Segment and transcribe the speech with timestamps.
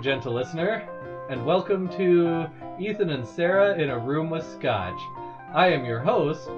[0.00, 0.88] Gentle listener,
[1.28, 2.46] and welcome to
[2.78, 4.98] Ethan and Sarah in a Room with Scotch.
[5.52, 6.48] I am your host,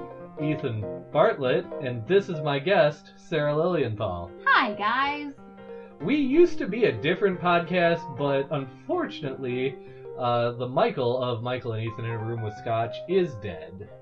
[0.40, 4.30] Ethan Bartlett, and this is my guest, Sarah Lilienthal.
[4.46, 5.32] Hi, guys.
[6.00, 9.74] We used to be a different podcast, but unfortunately,
[10.16, 13.88] uh, the Michael of Michael and Ethan in a Room with Scotch is dead.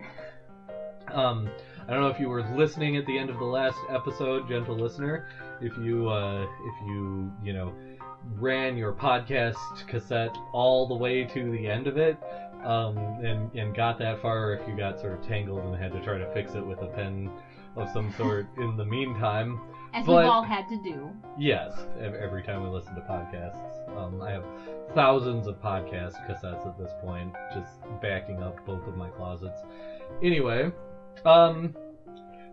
[1.10, 1.50] Um,
[1.88, 4.76] I don't know if you were listening at the end of the last episode, gentle
[4.76, 5.26] listener.
[5.60, 7.72] If you, uh, if you, you know,
[8.34, 9.54] ran your podcast
[9.86, 12.16] cassette all the way to the end of it,
[12.64, 16.00] um, and and got that far, if you got sort of tangled and had to
[16.00, 17.30] try to fix it with a pen
[17.76, 19.58] of some sort in the meantime.
[19.92, 21.12] As But- we've all had to do.
[21.36, 23.96] Yes, every time we listen to podcasts.
[23.96, 24.44] Um, I have
[24.94, 29.60] thousands of podcast cassettes at this point, just backing up both of my closets.
[30.22, 30.70] Anyway,
[31.24, 31.72] um,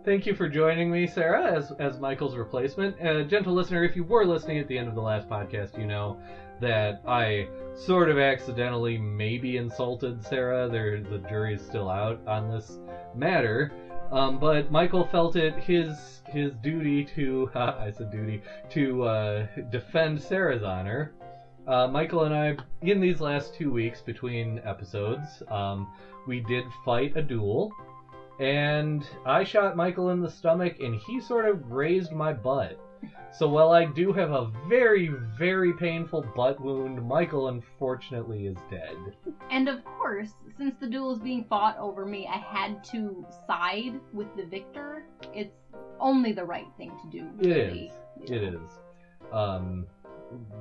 [0.07, 2.95] thank you for joining me, Sarah, as, as Michael's replacement.
[3.01, 5.85] Uh, gentle listener, if you were listening at the end of the last podcast, you
[5.85, 6.17] know
[6.61, 10.69] that I sort of accidentally maybe insulted Sarah.
[10.69, 12.79] There, the jury's still out on this
[13.17, 13.73] matter.
[14.09, 20.21] Um, but Michael felt it his his duty to I said duty to uh, defend
[20.21, 21.11] Sarah's honor.
[21.67, 25.85] Uh, Michael and I, in these last two weeks between episodes, um,
[26.25, 27.69] we did fight a duel,
[28.39, 32.79] and I shot Michael in the stomach, and he sort of grazed my butt.
[33.31, 38.95] So while I do have a very, very painful butt wound, Michael unfortunately is dead.
[39.51, 43.99] And of course, since the duel is being fought over me, I had to side
[44.13, 45.03] with the victor.
[45.33, 45.53] It's
[45.99, 47.27] only the right thing to do.
[47.39, 47.91] It really.
[48.23, 48.31] is.
[48.31, 48.71] It is.
[49.31, 49.85] Um,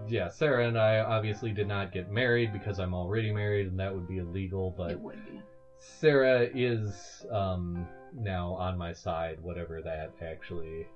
[0.07, 3.95] yeah, Sarah and I obviously did not get married because I'm already married, and that
[3.95, 4.75] would be illegal.
[4.77, 5.41] But It would be.
[5.79, 10.87] Sarah is um, now on my side, whatever that actually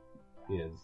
[0.51, 0.79] is.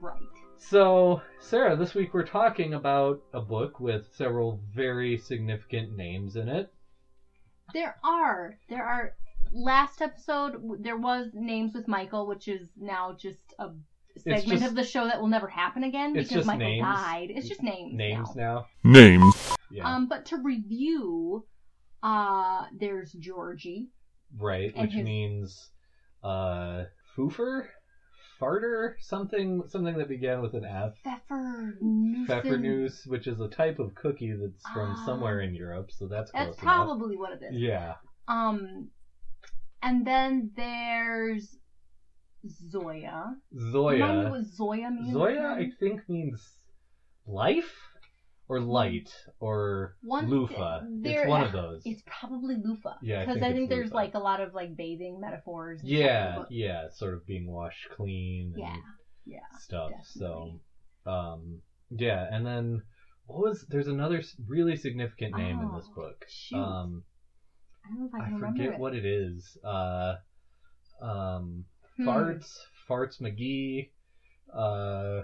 [0.00, 0.16] Right.
[0.58, 6.48] So, Sarah, this week we're talking about a book with several very significant names in
[6.48, 6.72] it.
[7.74, 8.58] There are.
[8.68, 9.14] There are.
[9.54, 13.70] Last episode, there was Names with Michael, which is now just a
[14.16, 16.84] segment just- of the show that will never happen again because just Michael names.
[16.84, 17.30] died.
[17.34, 17.92] It's just names.
[17.94, 18.66] Names now.
[18.84, 18.90] now.
[18.90, 19.56] Names.
[19.70, 21.44] Yeah, Um, but to review,
[22.02, 23.88] uh, there's Georgie.
[24.38, 24.72] right.
[24.74, 25.70] and Which his- means
[26.24, 26.84] uh,
[27.16, 27.66] foofer,
[28.40, 30.94] farter, something, something that began with an F.
[31.04, 31.78] Pfeffer
[32.28, 35.04] Pfeffernuss, which is a type of cookie that's from Ah.
[35.06, 36.58] somewhere in Europe, so that's That's enough.
[36.58, 37.54] probably what it is.
[37.60, 37.94] Yeah,
[38.28, 38.90] Um,
[39.82, 41.56] and then there's
[42.46, 43.36] Zoya.
[43.52, 44.30] Remind me Zoya.
[44.30, 45.12] what Zoya means.
[45.12, 46.56] Zoya, I think means
[47.26, 47.72] life
[48.48, 50.80] or light or One- loofah.
[51.04, 51.82] It's one of those.
[51.84, 52.96] It's probably loofah.
[53.02, 55.80] Yeah, I because think I think there's like a lot of like bathing metaphors.
[55.82, 58.76] Yeah, yeah, sort of being washed clean and yeah,
[59.24, 59.58] yeah.
[59.60, 59.90] stuff.
[59.90, 60.60] definitely.
[61.04, 61.60] So, um,
[61.90, 62.82] yeah, and then
[63.26, 63.64] what was?
[63.68, 66.24] There's another really significant name in this Oh, book.
[66.28, 66.56] shoot.
[66.58, 67.04] Um,
[67.84, 68.80] I don't know if I I can remember forget it.
[68.80, 69.56] what it is.
[69.64, 70.14] Uh,
[71.00, 71.64] um,
[71.96, 72.08] Hmm.
[72.08, 72.46] farts,
[72.88, 73.90] farts McGee,
[74.52, 75.22] uh,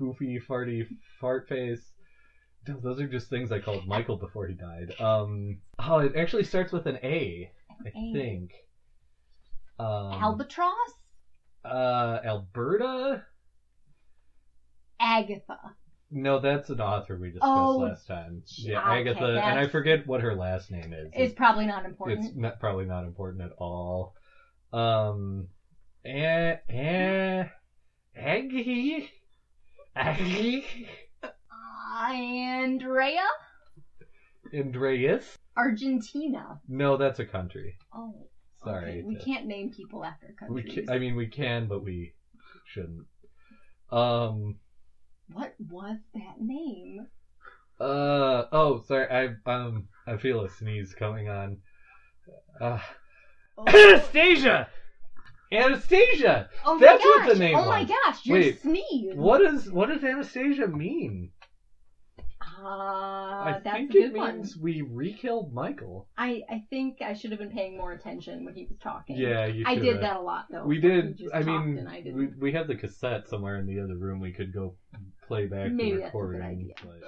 [0.00, 0.86] foofy, farty,
[1.20, 1.92] fart face.
[2.68, 4.92] Th- Those are just things I called Michael before he died.
[5.00, 8.12] Um, oh, it actually starts with an A, I A.
[8.12, 8.50] think.
[9.78, 10.74] Um, Albatross,
[11.64, 13.22] uh, Alberta.
[15.00, 15.56] Agatha.
[16.10, 18.42] No, that's an author we discussed Oh, last time.
[18.56, 21.10] Yeah, okay, Agatha, and I that's- forget what her last name is.
[21.14, 22.26] It's probably not important.
[22.26, 24.14] It's not, probably not important at all.
[24.72, 25.48] Um,
[26.04, 27.44] eh, eh,
[28.16, 29.08] Aggie,
[29.94, 30.64] Aggie,
[32.12, 33.26] Andrea,
[34.54, 35.36] Andreas.
[35.56, 36.60] Argentina.
[36.68, 37.76] No, that's a country.
[37.94, 38.28] Oh,
[38.64, 39.02] Sorry, okay.
[39.02, 40.88] We to- can't name people after We countries.
[40.90, 42.12] I mean, we can, but we
[42.66, 43.06] shouldn't.
[43.90, 44.56] Um.
[45.32, 47.06] What was that name?
[47.80, 48.44] Uh.
[48.52, 49.06] Oh, sorry.
[49.46, 49.88] I um.
[50.06, 51.58] I feel a sneeze coming on.
[52.60, 52.78] Uh,
[53.60, 54.68] Oh, Anastasia.
[55.52, 56.48] Anastasia.
[56.64, 57.32] oh That's my what gosh.
[57.32, 57.90] the name Oh my was.
[57.90, 59.14] gosh, your Wait, sneeze.
[59.16, 61.30] What is what does Anastasia mean?
[62.60, 64.36] Uh, I that's think a good it one.
[64.38, 66.08] means we re-killed Michael.
[66.18, 69.16] I, I think I should have been paying more attention when he was talking.
[69.16, 69.64] Yeah, you.
[69.66, 69.92] I shoulda.
[69.92, 70.64] did that a lot though.
[70.64, 71.18] We He did.
[71.18, 72.16] just I talked mean, and I didn't.
[72.18, 74.18] we we have the cassette somewhere in the other room.
[74.20, 74.74] We could go
[75.26, 76.42] play back Maybe the that's a good recording.
[76.42, 76.74] idea.
[76.84, 77.02] but-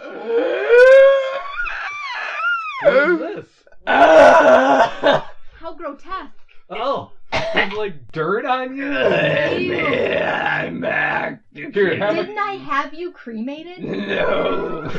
[2.82, 3.46] What is this?
[3.86, 6.32] How grotesque.
[6.70, 7.12] Oh,
[7.54, 8.92] there's like dirt on you.
[8.92, 11.42] I'm back.
[11.52, 13.82] Here, have a- Didn't I have you cremated?
[13.82, 14.90] No.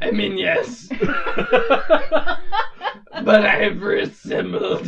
[0.00, 0.88] I mean, yes,
[3.24, 4.86] but I have reassembled.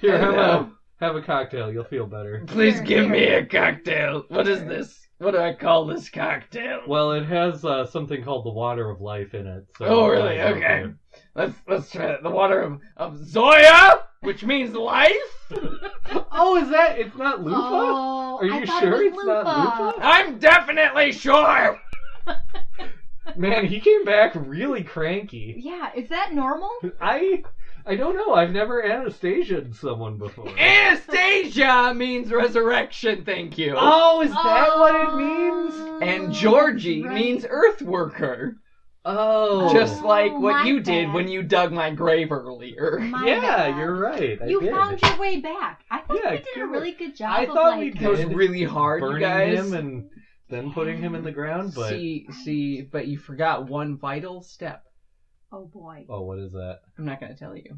[0.00, 0.70] Here, how Hello.
[1.00, 1.72] Have a cocktail.
[1.72, 2.44] You'll feel better.
[2.46, 4.24] Please Here, give me a cocktail.
[4.28, 5.06] What is this?
[5.18, 6.82] What do I call this cocktail?
[6.86, 9.66] Well, it has uh, something called the water of life in it.
[9.78, 10.40] So oh, really?
[10.40, 10.86] Okay.
[11.36, 12.22] Let's let's try it.
[12.22, 15.12] The water of, of Zoya, which means life.
[16.38, 16.98] Oh, is that?
[16.98, 17.58] It's not loofah.
[17.60, 20.06] Oh, Are you thought sure it was it's not loofah?
[20.06, 21.80] I'm definitely sure.
[23.36, 25.54] Man, he came back really cranky.
[25.56, 26.70] Yeah, is that normal?
[27.00, 27.42] I
[27.86, 28.34] I don't know.
[28.34, 30.48] I've never Anastasia'd someone before.
[30.58, 33.24] Anastasia means resurrection.
[33.24, 33.74] Thank you.
[33.78, 35.16] Oh, is that what it oh.
[35.16, 36.02] means?
[36.02, 37.14] and Georgie Right.
[37.14, 38.56] means earth worker.
[39.08, 42.98] Oh, Just like Oh, what my you did when you dug my grave earlier.
[42.98, 43.78] My yeah, bad.
[43.78, 44.36] you're right.
[44.42, 44.72] I You did.
[44.74, 45.84] found your way back.
[45.90, 48.04] I thought Yeah, we did good a really good job I of thought like we
[48.04, 48.34] It was did.
[48.36, 49.58] really hard, you burning guys.
[49.58, 50.10] him and
[50.50, 51.72] then putting him in the ground.
[51.74, 54.82] But See, see, but you forgot one vital step.
[55.52, 56.04] Oh boy.
[56.08, 56.80] oh, what is that?
[56.98, 57.76] I'm not going to tell you.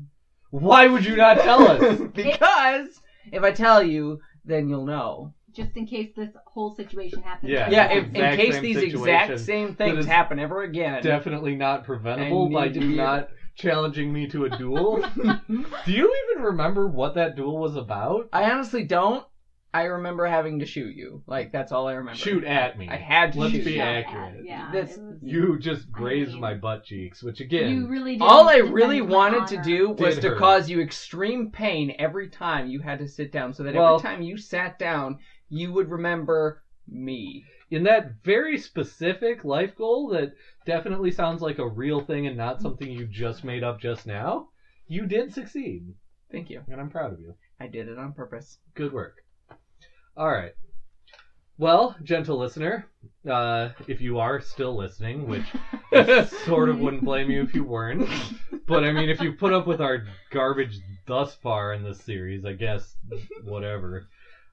[0.50, 2.00] Why would you not tell us?
[2.14, 2.88] because
[3.30, 5.34] if I tell you, then you'll know.
[5.58, 7.50] Just in case this whole situation happens.
[7.50, 7.68] Yeah.
[7.68, 11.02] Yeah, it's if, in case these exact same things happen ever again.
[11.02, 15.04] Definitely not preventable I by need you not challenging me to a duel.
[15.16, 18.28] Do you even remember what that duel was about?
[18.32, 19.24] I honestly don't.
[19.74, 21.22] I remember having to shoot you.
[21.26, 22.18] Like that's all I remember.
[22.18, 22.88] Shoot at me.
[22.88, 23.80] I had to Let's shoot be you.
[23.82, 24.38] Accurate.
[24.38, 24.70] at- Yeah.
[24.72, 28.22] This- was- You just grazed mean- my butt cheeks, which again, you really did.
[28.22, 30.38] All I really wanted to do was to hurt.
[30.38, 34.08] cause you extreme pain every time you had to sit down, so that Well- every
[34.08, 36.56] time you sat down, you would remember
[36.86, 37.44] me.
[37.70, 40.30] in that very specific life goal that
[40.64, 44.46] definitely sounds like a real thing and not something you just made up just now,
[44.86, 45.92] you did succeed,
[46.32, 46.62] Thank you.
[46.68, 47.34] and I'm proud of you.
[47.60, 48.56] I did it on purpose.
[48.74, 49.16] Good work.
[50.16, 50.52] All right.
[51.58, 52.84] Well, gentle listener,
[53.28, 55.42] uh, if you are still listening, which
[55.92, 58.08] I sort of wouldn't blame you if you weren't,
[58.66, 59.98] but I mean, if you put up with our
[60.30, 62.96] garbage thus far in this series, I guess
[63.42, 64.04] whatever.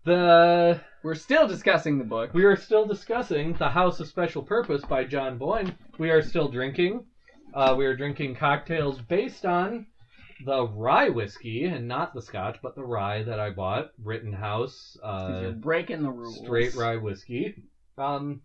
[0.05, 2.31] The We're still discussing the book.
[2.33, 5.73] we are still discussing The House of Special Purpose by John Boyne.
[5.97, 7.01] We are still drinking.
[7.55, 9.83] Uh, we are drinking cocktails based on
[10.45, 14.95] the rye whiskey and not the scotch, but the rye that I bought, Rittenhouse.
[15.01, 16.37] 'Cause you're Uh, breaking the rules.
[16.37, 17.51] straight rye whiskey.
[17.97, 18.41] Um,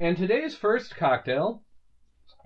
[0.00, 1.60] and today's first cocktail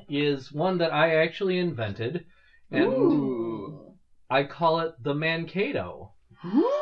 [0.08, 2.24] is one that I actually invented,
[2.72, 3.94] and Ooh.
[4.28, 6.10] I call it the Mankato.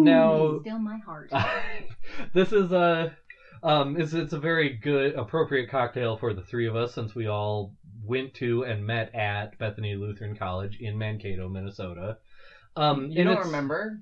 [0.00, 0.04] Ooh.
[0.04, 1.30] Now, Still my heart.
[2.34, 3.14] this is a
[3.62, 7.26] um, it's, it's a very good, appropriate cocktail for the three of us since we
[7.26, 12.16] all went to and met at Bethany Lutheran College in Mankato, Minnesota.
[12.76, 14.00] Um, you don't it's- remember?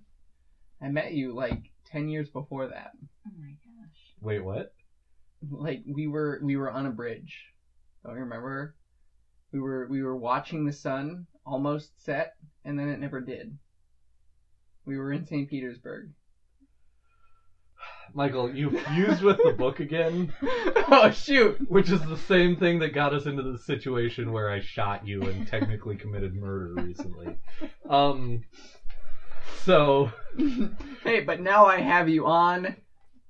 [0.80, 2.92] I met you like ten years before that.
[3.26, 3.98] oh my gosh.
[4.20, 4.72] Wait, what?
[5.50, 7.46] Like we were we were on a bridge.
[8.04, 8.76] Don't you remember?
[9.52, 12.34] We were we were watching the sun almost set,
[12.64, 13.58] and then it never did.
[14.88, 15.50] We were in St.
[15.50, 16.12] Petersburg.
[18.14, 20.32] Michael, you fused with the book again.
[20.42, 21.58] oh shoot!
[21.68, 25.20] Which is the same thing that got us into the situation where I shot you
[25.24, 27.36] and technically committed murder recently.
[27.86, 28.44] Um,
[29.64, 30.10] so
[31.04, 32.74] hey, but now I have you on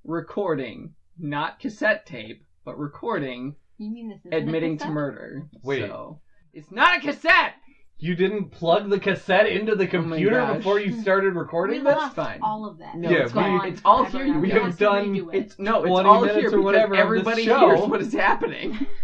[0.05, 5.49] recording, not cassette tape, but recording, You mean this is admitting to murder.
[5.65, 5.81] Wait.
[5.81, 6.21] So,
[6.53, 7.55] it's not a cassette.
[8.01, 10.57] You didn't plug the cassette into the Oh computer gosh.
[10.59, 12.03] before you started We recording that's this?
[12.05, 12.39] lost fine.
[12.43, 12.95] all of that.
[12.97, 14.27] No, Yeah, it's we- it's all here.
[14.27, 14.39] now.
[14.39, 15.39] We have have done- redo it.
[15.39, 18.79] It's no, it's 20 all here or because whatever everybody hears what is happening.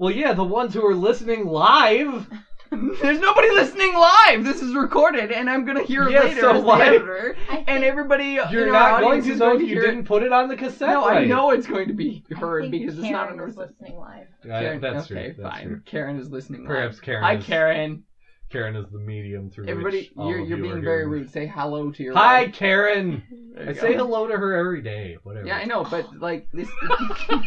[0.00, 2.28] Well, yeah, the ones who are listening live.
[3.02, 4.44] There's nobody listening live.
[4.44, 7.36] This is recorded, and I'm gonna hear it Yeah, later so as why- the editor,
[7.50, 8.38] I think- and everybody.
[8.50, 9.86] You're in our not going audience to is know if you hear it.
[9.86, 10.88] didn't put it on the cassette.
[10.88, 11.18] No, right.
[11.18, 13.96] I know it's going to be heard think because it's not Karen on is listening
[13.98, 14.26] live.
[14.42, 15.42] Karen, that's okay, true.
[15.42, 15.66] That's fine.
[15.66, 15.80] true.
[15.86, 16.60] Karen is listening.
[16.60, 16.68] live.
[16.68, 17.22] Perhaps Karen.
[17.24, 18.04] Hi, is, Karen.
[18.50, 20.98] Karen is the medium through Everybody, which all you're of you're you being are very
[21.00, 21.10] hearing.
[21.10, 21.30] rude.
[21.30, 22.14] Say hello to your.
[22.14, 22.54] Hi, wife.
[22.54, 23.22] Karen.
[23.54, 23.80] There you I go.
[23.80, 25.18] say hello to her every day.
[25.22, 25.46] Whatever.
[25.46, 26.68] Yeah, I know, but like this.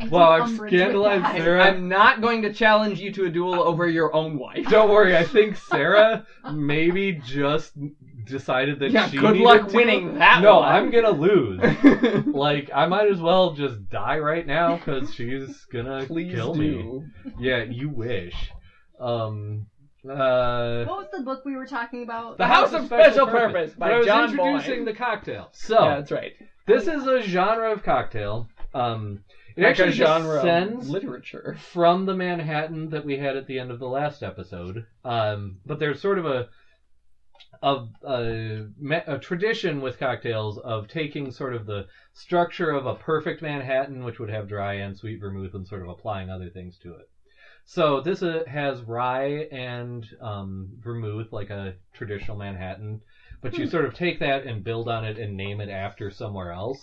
[0.00, 1.36] I Wow, I'm umbrage scandalized.
[1.36, 1.64] Sarah.
[1.64, 4.66] I'm not going to challenge you to a duel over your own wife.
[4.68, 5.16] Don't worry.
[5.16, 7.72] I think Sarah maybe just
[8.24, 9.76] decided that Yeah, she good needed luck to.
[9.76, 10.68] winning that No, one.
[10.72, 11.60] I'm gonna lose.
[12.26, 17.02] like I might as well just die right now because she's gonna Please kill me.
[17.38, 18.50] Yeah, you wish.
[19.00, 19.66] Um.
[20.08, 20.84] Uh.
[20.84, 22.38] What was the book we were talking about?
[22.38, 24.84] The House of Special Purpose by But I was John introducing Boyne.
[24.86, 25.48] the cocktail.
[25.52, 26.32] So Yeah, that's right.
[26.66, 28.48] this is a genre of cocktail.
[28.74, 29.20] Um,
[29.56, 31.56] it Like actually genre descends literature.
[31.56, 34.84] from the Manhattan that we had at the end of the last episode.
[35.04, 36.46] Um, but there's sort of a
[37.62, 38.60] a, a
[39.06, 44.18] a tradition with cocktails of taking sort of the structure of a perfect Manhattan, which
[44.18, 47.06] would have dry and sweet vermouth, and sort of applying other things to it.
[47.64, 52.98] So this uh, has rye and um, vermouth, like a traditional Manhattan.
[53.40, 56.50] but you sort of take that and build on it and name it after somewhere
[56.50, 56.78] else,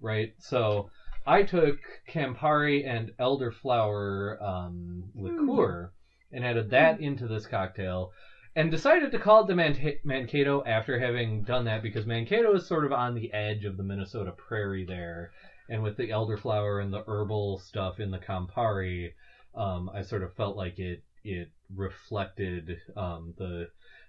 [0.00, 0.28] right?
[0.38, 0.86] So
[1.26, 1.76] I took
[2.08, 5.90] Campari and elderflower um, liqueur
[6.32, 8.10] and added that into this cocktail.
[8.54, 12.66] And decided to call it the Man- Mankato after having done that because Mankato is
[12.66, 15.30] sort of on the edge of the Minnesota prairie there,
[15.70, 19.12] and with the elderflower and the herbal stuff in the Campari,
[19.54, 23.68] um, I sort of felt like it it reflected um, the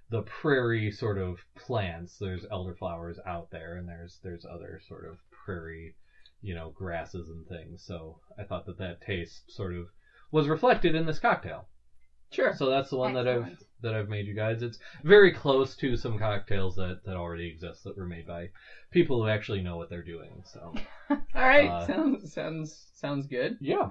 [0.09, 2.17] the prairie sort of plants.
[2.17, 5.93] There's elderflowers out there, and there's there's other sort of prairie,
[6.43, 7.83] you know, grasses and things.
[7.85, 9.85] So I thought that that taste sort of
[10.31, 11.67] was reflected in this cocktail.
[12.31, 12.53] Sure.
[12.55, 14.61] So that's the one that I've that I've made you guys.
[14.63, 18.49] It's very close to some cocktails that that already exist that were made by
[18.91, 20.41] people who actually know what they're doing.
[20.45, 20.73] So
[21.11, 21.67] All right.
[21.69, 23.57] Uh, sounds sounds sounds good.
[23.61, 23.89] yeah.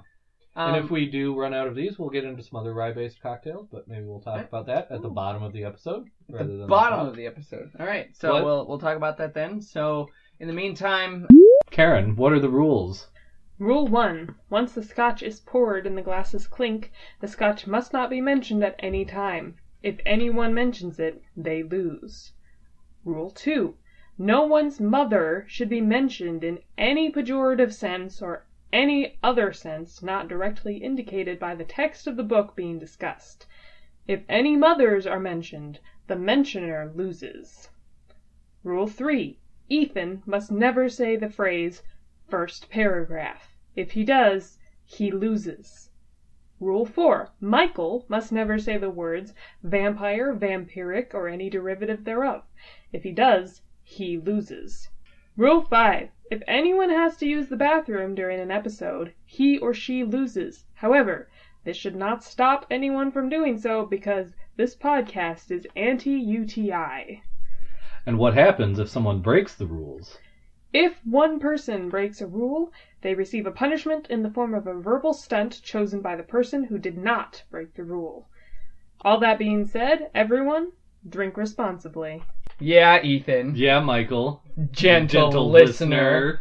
[0.55, 3.23] Um, and if we do run out of these, we'll get into some other rye-based
[3.23, 6.51] cocktails, but maybe we'll talk about that at the bottom of the episode at rather
[6.53, 7.09] the than bottom top.
[7.09, 7.71] of the episode.
[7.81, 8.09] All right.
[8.15, 8.45] So What?
[8.45, 9.63] we'll we'll talk about that then.
[9.63, 10.09] So
[10.41, 11.27] in the meantime,
[11.73, 13.09] Karen, what are the rules?
[13.59, 14.35] Rule 1.
[14.51, 18.63] Once the scotch is poured and the glasses clink, the scotch must not be mentioned
[18.63, 19.57] at any time.
[19.83, 22.35] If anyone mentions it, they lose.
[23.07, 23.75] Rule 2.
[24.19, 30.29] No one's mother should be mentioned in any pejorative sense or any other sense not
[30.29, 33.47] directly indicated by the text of the book being discussed.
[34.07, 37.71] If any mothers are mentioned, the mentioner loses.
[38.63, 39.39] Rule 3.
[39.75, 41.83] Ethan must never say the phrase
[42.29, 43.57] first paragraph.
[43.75, 45.89] If he does, he loses.
[46.61, 47.31] Rule 4.
[47.41, 52.45] Michael must never say the words vampire, vampiric, or any derivative thereof.
[52.93, 54.91] If he does, he loses.
[55.39, 56.11] Rule 5.
[56.31, 60.67] If anyone has to use the bathroom during an episode, he or she loses.
[60.75, 61.31] However,
[61.65, 67.23] this should not stop anyone from doing so because this podcast is anti UTI.
[68.07, 70.19] And what happens if someone breaks the rules?
[70.73, 74.75] If one person breaks a rule, they receive a punishment in the form of a
[74.75, 78.29] verbal stunt chosen by the person who did not break the rule.
[79.03, 80.73] All that being said, everyone,
[81.09, 82.23] drink responsibly.
[82.59, 84.43] yeah, Ethan, Yeah, Michael.
[84.71, 86.41] gentle, listener,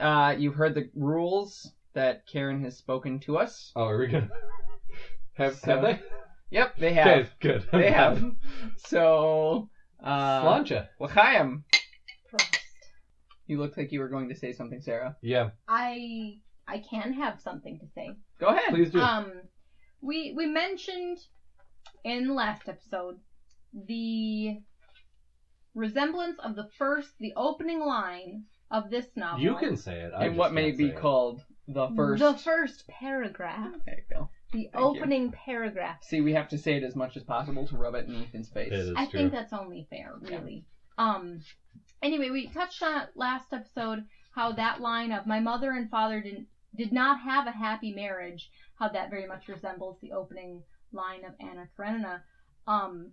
[0.00, 3.70] uh, you've heard the rules that Karen has spoken to us.
[3.76, 4.30] Oh, are we gonna
[5.34, 6.00] have So- have they?
[6.50, 7.06] Yep, they have.
[7.06, 7.66] Okay, good.
[7.72, 8.22] They have.
[8.76, 9.68] So,
[10.04, 10.86] uh, Sláinte.
[11.00, 11.64] L'chaim.
[12.32, 12.58] Prost.
[13.46, 15.16] You looked like you were going to say something, Sarah.
[15.22, 16.34] Yeah, I
[16.68, 18.10] I can have something to say.
[18.40, 18.68] Go ahead.
[18.70, 19.00] please do.
[19.00, 19.32] Um,
[20.00, 21.18] we we mentioned
[22.04, 23.16] in the last episode
[23.72, 24.58] the
[25.74, 29.42] resemblance of the first, the opening line of this novel.
[29.42, 30.12] you can say it.
[30.16, 31.00] I and just what may can't be say it.
[31.00, 32.22] called the first.
[32.22, 34.28] the first paragraph, There you go.
[34.54, 35.00] The Thank you.
[35.02, 35.98] opening paragraph.
[36.02, 38.48] See, we have to say it as much as possible to rub it in Ethan's
[38.48, 38.72] face.
[38.72, 39.20] It is I true.
[39.20, 40.64] think that's only fair, really.
[40.96, 41.40] Um.
[42.02, 46.20] Anyway, we touched on it last episode how that line of "my mother and father
[46.20, 46.46] didn't
[46.76, 51.32] did not have a happy marriage," how that very much resembles the opening line of
[51.40, 52.22] Anna Karenina.
[52.66, 53.12] Um.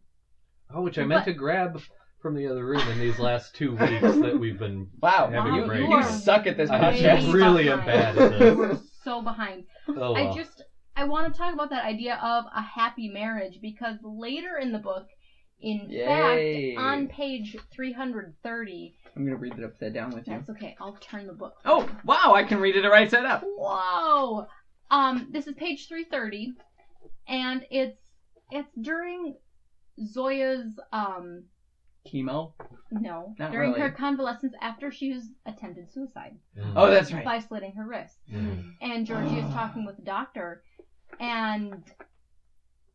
[0.73, 1.81] Oh, which I meant But- to grab
[2.21, 4.87] from the other room in these last two weeks that we've been.
[5.01, 5.89] Wow, Having you, a break.
[5.89, 7.33] you suck at this I way podcast.
[7.33, 8.55] really am bad at You this.
[8.57, 9.63] were so behind.
[9.89, 10.63] Oh, I just
[10.95, 14.79] I want to talk about that idea of a happy marriage because later in the
[14.79, 15.07] book,
[15.61, 16.75] in Yay.
[16.75, 20.33] fact, on page 330, I'm gonna read it upside down with you.
[20.33, 20.75] that's okay.
[20.79, 21.53] I'll turn the book.
[21.65, 23.43] Oh, wow, I can read it right side up.
[23.43, 24.47] Whoa!
[24.89, 26.53] Um, this is page 330,
[27.27, 27.97] and it's
[28.51, 29.35] it's during
[30.03, 31.43] Zoya's um
[32.07, 32.51] Chemo.
[32.91, 33.81] no Not during really.
[33.81, 36.73] her convalescence after she's attempted suicide Mm.
[36.75, 37.23] Oh, that's right.
[37.23, 38.17] by slitting her wrist.
[38.29, 38.75] Mhm.
[38.81, 40.61] and Georgie is talking with the doctor,
[41.19, 41.83] and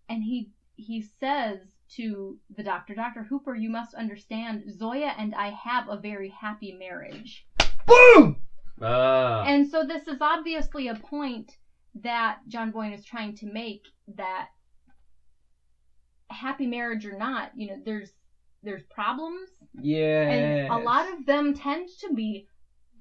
[0.08, 1.58] and he he says
[1.88, 6.72] to the doctor, Doctor Hooper, you must understand, Zoya and I have a very happy
[6.72, 7.46] marriage,
[7.86, 8.42] Boom!
[8.82, 9.44] Ah.
[9.46, 11.56] and so this is obviously a point
[11.94, 14.48] that John Boyne is trying to make that
[16.28, 18.12] happy marriage or not, you know, there's
[18.66, 19.48] there's problems,
[19.80, 20.28] Yeah.
[20.30, 22.46] and a lot of them tend to be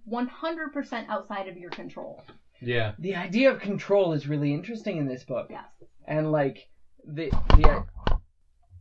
[0.10, 2.24] 100% outside of your control.
[2.62, 2.93] yeah.
[3.00, 5.65] the idea of control is really interesting in this book, Yes.
[6.07, 6.69] and like
[7.03, 7.84] the the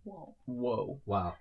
[0.05, 0.37] Whoa.
[0.47, 1.01] whoa.
[1.07, 1.35] Wow.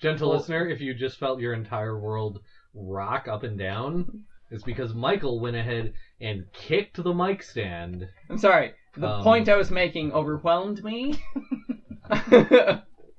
[0.00, 2.40] Gentle Well- listener, if you just felt your entire world
[2.72, 8.08] rock up and down, it's because Michael went ahead and kicked the mic stand.
[8.30, 8.72] I'm sorry.
[8.96, 11.16] The Um, point I was making overwhelmed me.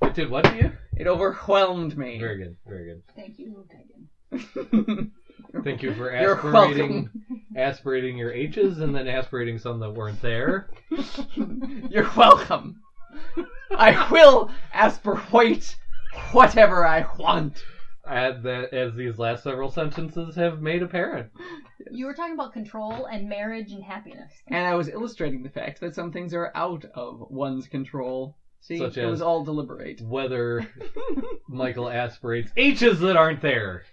[0.02, 0.72] It did what to you?
[0.98, 2.20] It overwhelmed me.
[2.20, 2.56] Very good.
[2.68, 3.04] Very good.
[3.16, 3.66] Thank you,
[4.32, 5.12] Megan.
[5.64, 7.10] Thank you for You're aspirating
[7.56, 10.70] aspirating your H's and then aspirating some that weren't there.
[11.90, 12.82] You're welcome.
[13.72, 15.76] I will aspirate
[16.32, 17.64] whatever I want.
[18.08, 21.32] As, that, as these last several sentences have made apparent.
[21.90, 24.32] You were talking about control and marriage and happiness.
[24.48, 28.36] And I was illustrating the fact that some things are out of one's control.
[28.68, 30.02] See, Such it as- was all deliberate.
[30.02, 30.68] Whether
[31.48, 33.84] Michael aspirates H's that aren't there.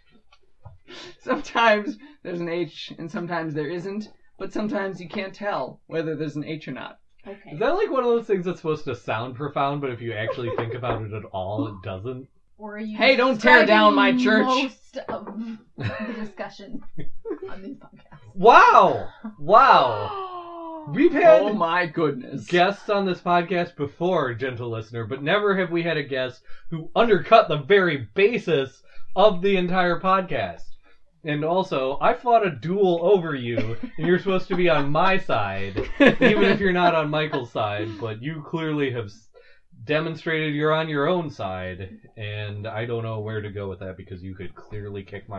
[1.21, 6.37] sometimes there's an H and sometimes there isn't, but sometimes you can't tell whether there's
[6.37, 6.97] an H or not.
[7.27, 7.51] Okay.
[7.53, 10.15] Is that like one of those things that's supposed to sound profound, but if you
[10.15, 12.27] actually think about it at all, it doesn't?
[12.57, 14.47] Or are you Hey, don't tear down my church.
[14.47, 15.27] Most of
[15.77, 16.81] the discussion
[17.51, 18.21] on this podcast.
[18.35, 19.09] Wow!
[19.39, 20.29] Wow!
[20.89, 22.47] We've had Oh my goodness.
[22.47, 26.91] guests on this podcast before, gentle listener, but never have we had a guest who
[26.97, 28.83] undercut the very basis
[29.15, 30.65] of the entire podcast.
[31.25, 35.19] And also, I fought a duel over you, and you're supposed to be on my
[35.19, 39.09] side, even if you're not on Michael's side, but you clearly have
[39.85, 43.97] demonstrated you're on your own side, and I don't know where to go with that
[43.97, 45.39] because you could clearly kick my.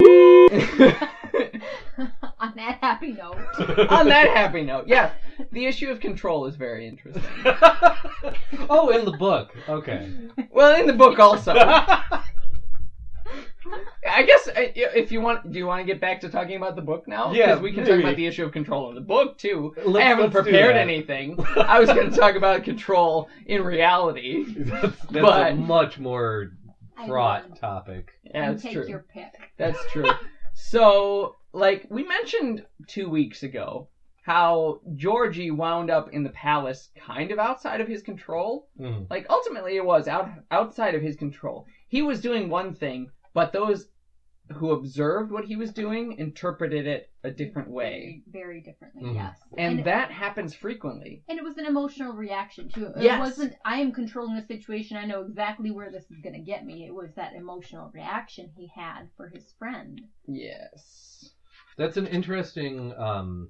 [2.39, 3.37] on that happy note.
[3.89, 5.11] On that happy note, yeah,
[5.51, 7.23] the issue of control is very interesting.
[8.69, 9.53] oh, in the book.
[9.67, 10.11] Okay.
[10.51, 11.53] Well, in the book also.
[14.07, 16.75] I guess uh, if you want, do you want to get back to talking about
[16.75, 17.31] the book now?
[17.31, 18.03] Yeah, because we can talk maybe.
[18.03, 19.73] about the issue of control in the book too.
[19.77, 20.81] Let's- I haven't let's do prepared that.
[20.81, 21.37] anything.
[21.55, 24.45] I was going to talk about control in reality.
[24.57, 26.51] That's, that's a But- much more
[26.97, 27.57] I fraught won.
[27.57, 28.11] topic.
[28.25, 28.87] Yeah, You that's take true.
[28.87, 29.31] your pick.
[29.57, 30.09] That's true.
[30.53, 33.87] So, like we mentioned two weeks ago,
[34.23, 38.67] how Georgie wound up in the palace, kind of outside of his control.
[38.79, 39.09] Mm.
[39.09, 41.65] Like ultimately, it was out outside of his control.
[41.89, 43.87] He was doing one thing, but those
[44.51, 49.15] who observed what he was doing interpreted it a different way, Very, very differently, Mhm.
[49.15, 49.37] yes.
[49.57, 51.21] and it- that happens frequently.
[51.29, 52.87] And it was an emotional reaction too.
[52.87, 53.19] It Yes.
[53.19, 54.97] wasn't I am controlling the situation.
[54.97, 56.85] I know exactly where this is going to get me.
[56.85, 60.01] It was that emotional reaction he had for his friend.
[60.27, 61.31] Yes.
[61.77, 63.47] That's an interesting um,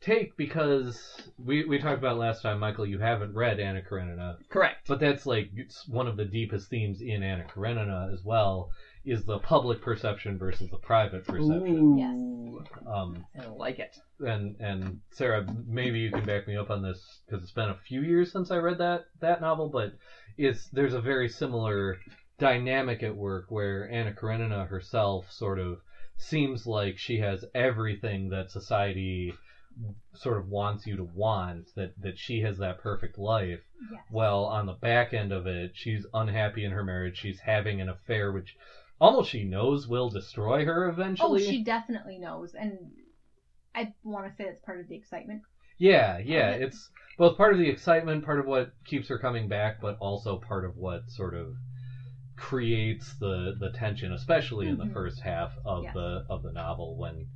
[0.00, 4.86] take because we, we talked about last time, Michael, you haven't read Anna Karenina, Correct.
[4.86, 8.68] but that's like it's one of the deepest themes in Anna Karenina as well
[9.04, 11.98] is the public perception versus the private perception.
[11.98, 12.64] Ooh.
[12.90, 13.94] Um, I like it.
[14.20, 17.74] and and Sarah, maybe you can back me up on this because it's been a
[17.86, 19.90] few years since I read that that novel, but
[20.36, 21.96] it's there's a very similar
[22.38, 25.78] dynamic at work where Anna Karenina herself sort of
[26.16, 29.32] seems like she has everything that society
[30.14, 33.58] sort of wants you to want that that she has that perfect life
[33.90, 34.00] Yes.
[34.12, 37.88] well on the back end of it she's unhappy in her marriage she's having an
[37.88, 38.54] affair which
[39.04, 41.40] almost she knows will destroy her eventually.
[41.40, 42.90] Oh, she definitely knows, and
[43.74, 45.42] I want to say it's part of the excitement.
[45.78, 46.58] Yeah, yeah, Okay.
[46.64, 50.36] it's both part of the excitement, part of what keeps her coming back, but also
[50.36, 51.54] part of what sort of
[52.36, 54.92] creates the the tension, especially in the Mhm.
[54.92, 55.94] first half of Yes.
[55.94, 57.26] the of the novel when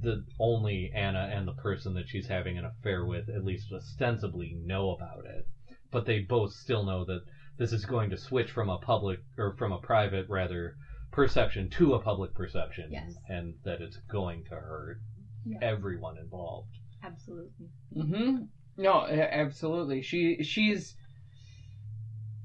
[0.00, 4.52] the only Anna and the person that she's having an affair with at least ostensibly
[4.54, 5.44] know about it,
[5.90, 7.20] but they both still know that
[7.58, 10.74] this is going to switch from a public or from a private rather
[11.12, 13.14] perception to a public perception Yes.
[13.28, 14.98] and that it's going to hurt
[15.46, 15.58] Yeah.
[15.62, 16.70] everyone involved.
[17.04, 17.68] Absolutely.
[17.96, 18.44] Mm-hmm.
[18.78, 20.02] No, absolutely.
[20.02, 20.96] She she's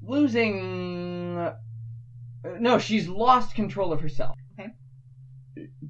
[0.02, 1.34] losing.
[2.60, 4.36] No, she's lost control of herself.
[4.58, 4.70] Okay.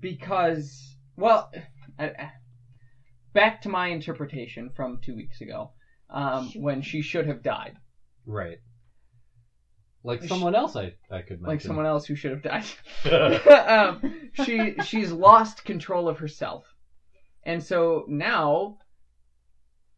[0.01, 1.51] Because, well,
[1.99, 2.33] I, I-
[3.35, 5.73] back to my interpretation from two weeks ago,
[6.11, 6.62] um, Shoot.
[6.62, 7.77] when she should have died,
[8.25, 8.59] Right.
[10.05, 11.47] Like Sh- someone else I, I could mention.
[11.47, 12.65] like someone else who should have died.
[13.69, 16.65] um, she she's lost control of herself,
[17.45, 18.79] and so now,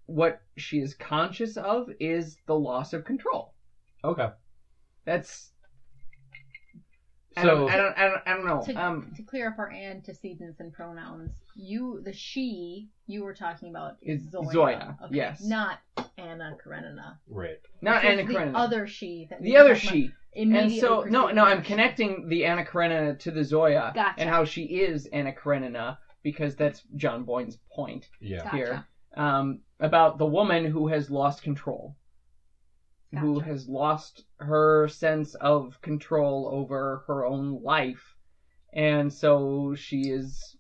[0.07, 3.53] what she is conscious of is the loss of control.
[4.05, 4.29] okay.
[5.05, 5.51] That's
[7.41, 8.63] I So don't, I don't I don't I don't know.
[8.67, 13.71] To, Um, to clear up our antecedents and pronouns, you the she you were talking
[13.71, 14.53] about is Is Zoya.
[14.53, 15.43] Zoya, Okay, yes.
[15.45, 15.79] Not
[16.19, 17.19] Anna Karenina.
[17.29, 17.59] right.
[17.83, 18.53] not Anna Karenina.
[18.53, 19.27] the other she.
[19.31, 20.11] That the other she.
[20.37, 24.21] And so no no I'm connecting the Anna Karenina to the Zoya Gotcha.
[24.21, 28.09] and how she is Anna Karenina because that's John Boyne's point.
[28.21, 28.45] Yeah.
[28.45, 28.57] Gotcha.
[28.57, 28.85] here.
[29.17, 31.97] um, about the woman who has lost control,
[33.19, 38.15] who has lost her sense of control over her own life,
[38.73, 40.57] and so she is.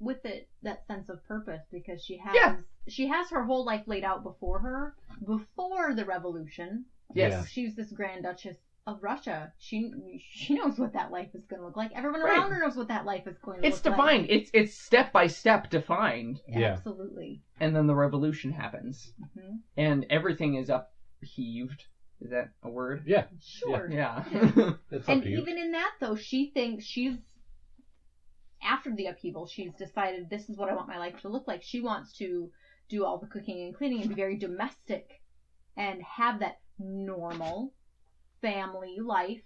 [0.00, 2.56] with it that sense of purpose because she has Yeah.
[2.86, 4.94] she has her whole life laid out before her
[5.26, 6.86] before the revolution.
[7.12, 7.32] Yes.
[7.32, 7.44] Yeah.
[7.44, 8.56] She's this Grand Duchess
[8.88, 9.50] of Russia.
[9.58, 9.92] She
[10.32, 11.92] she knows what that life is going to look like.
[11.94, 12.38] Everyone Right.
[12.38, 14.22] around her knows what that life is going to It's look defined.
[14.22, 14.30] like.
[14.30, 16.72] It's it's step by step defined, Yeah.
[16.72, 17.40] Absolutely.
[17.60, 21.86] and then the revolution happens, hmm and everything is upheaved.
[22.20, 23.02] Is that a word?
[23.06, 23.88] Yeah, Sure.
[23.92, 24.22] Yeah.
[24.90, 27.14] it's up And even in that, though, she thinks she's
[28.62, 29.46] after the upheaval.
[29.46, 31.62] She's decided this is what I want my life to look like.
[31.62, 32.50] She wants to
[32.88, 35.20] do all the cooking and cleaning and be very domestic
[35.76, 37.72] and have that normal
[38.40, 39.42] family life.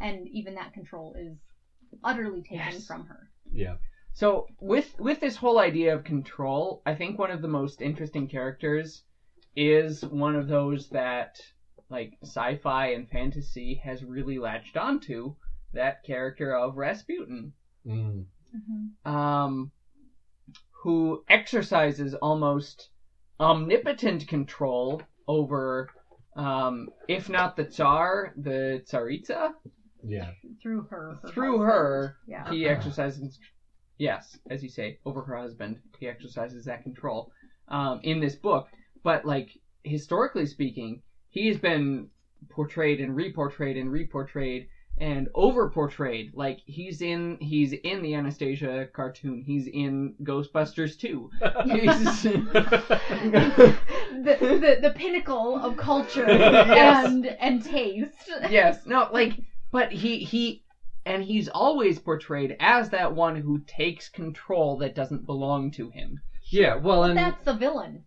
[0.00, 1.36] And even that control is
[2.04, 2.86] utterly taken Yes.
[2.86, 3.28] from her.
[3.50, 3.74] yeah.
[4.12, 8.26] So with with this whole idea of control, I think one of the most interesting
[8.26, 9.02] characters
[9.54, 11.36] is one of those that
[11.88, 15.34] like sci-fi and fantasy has really latched onto
[15.72, 17.52] that character of Rasputin,
[17.86, 18.26] Mm.
[19.04, 19.70] um,
[20.82, 22.88] who exercises almost
[23.40, 25.88] omnipotent control over,
[26.38, 29.50] um, if not the Tsar, the Tsaritsa.
[30.02, 30.30] Yeah.
[30.62, 31.16] Through her.
[31.22, 31.70] her Through husband.
[31.70, 32.50] her, Yeah.
[32.50, 33.38] he exercises
[34.00, 37.28] yes as you say over her husband he exercises that control
[37.66, 38.68] um, in this book
[39.02, 39.48] but like
[39.82, 42.06] historically speaking he's been
[42.48, 44.66] portrayed and reportrayed and reportrayed
[44.98, 51.28] and over portrayed like he's in he's in the anastasia cartoon he's in ghostbusters 2
[51.64, 52.24] he's
[54.12, 57.06] the, the the pinnacle of culture Yes.
[57.06, 58.30] and and taste.
[58.48, 59.32] yes no like
[59.70, 60.62] but he he
[61.06, 66.18] and he's always portrayed as that one who takes control that doesn't belong to him
[66.50, 66.76] yeah.
[66.76, 68.04] Well, and That's the villain.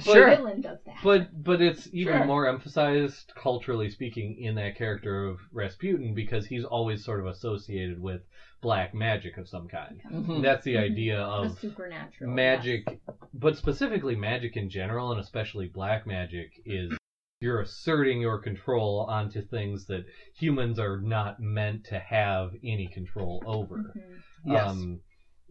[0.00, 0.30] Sure.
[0.30, 0.96] The villain does that.
[1.02, 2.24] But but it's even Sure.
[2.26, 8.00] more emphasized culturally speaking in that character of Rasputin because he's always sort of associated
[8.00, 8.22] with
[8.60, 10.00] black magic of some kind.
[10.10, 10.42] Mhm.
[10.42, 10.80] That's the Mhm.
[10.80, 13.00] idea the of supernatural magic,
[13.34, 16.96] but specifically magic in general and especially black magic is
[17.40, 23.42] you're asserting your control onto things that humans are not meant to have any control
[23.44, 23.92] over.
[23.94, 24.22] Mhm.
[24.46, 25.00] yes Um,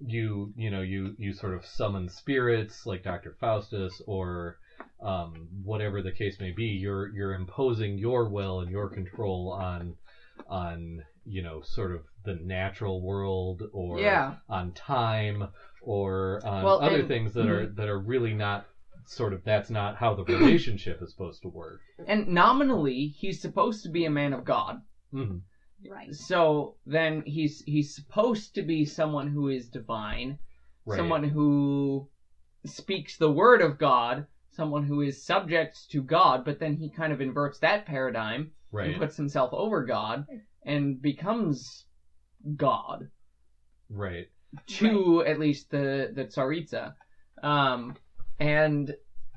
[0.06, 3.34] you you know you you sort of summon spirits like Dr.
[3.40, 4.56] Faustus or
[5.02, 6.66] um, whatever the case may be.
[6.66, 9.96] You're you're imposing your will and your control on
[10.48, 15.48] on you know sort of the natural world or yeah on time
[15.82, 17.08] or on Well, other and- mm-hmm.
[17.08, 18.66] things that are that are really not
[19.06, 21.80] sort of that's not how the relationship is supposed to work.
[22.08, 24.78] And nominally, he's supposed to be a man of God.
[25.12, 25.38] hmm
[25.90, 26.14] Right.
[26.14, 30.38] So then he's he's supposed to be someone who is divine,
[30.86, 30.98] Right.
[30.98, 32.10] someone who
[32.66, 37.14] speaks the word of God, someone who is subject to God, but then he kind
[37.14, 38.90] of inverts that paradigm right.
[38.90, 40.26] and puts himself over God
[40.66, 41.86] and becomes
[42.56, 43.10] God
[43.90, 44.28] right.
[44.68, 46.94] to at least the the tsaritsa,
[47.42, 47.96] um,
[48.40, 48.94] and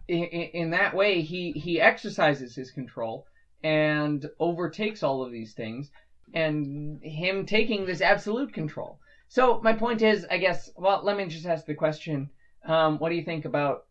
[0.09, 3.27] in, in that way he he exercises his control
[3.63, 5.91] and overtakes all of these things,
[6.33, 8.99] and him taking this absolute control.
[9.29, 12.29] So my point is, I guess, well, let me just ask the question:
[12.65, 13.85] um, What do you think about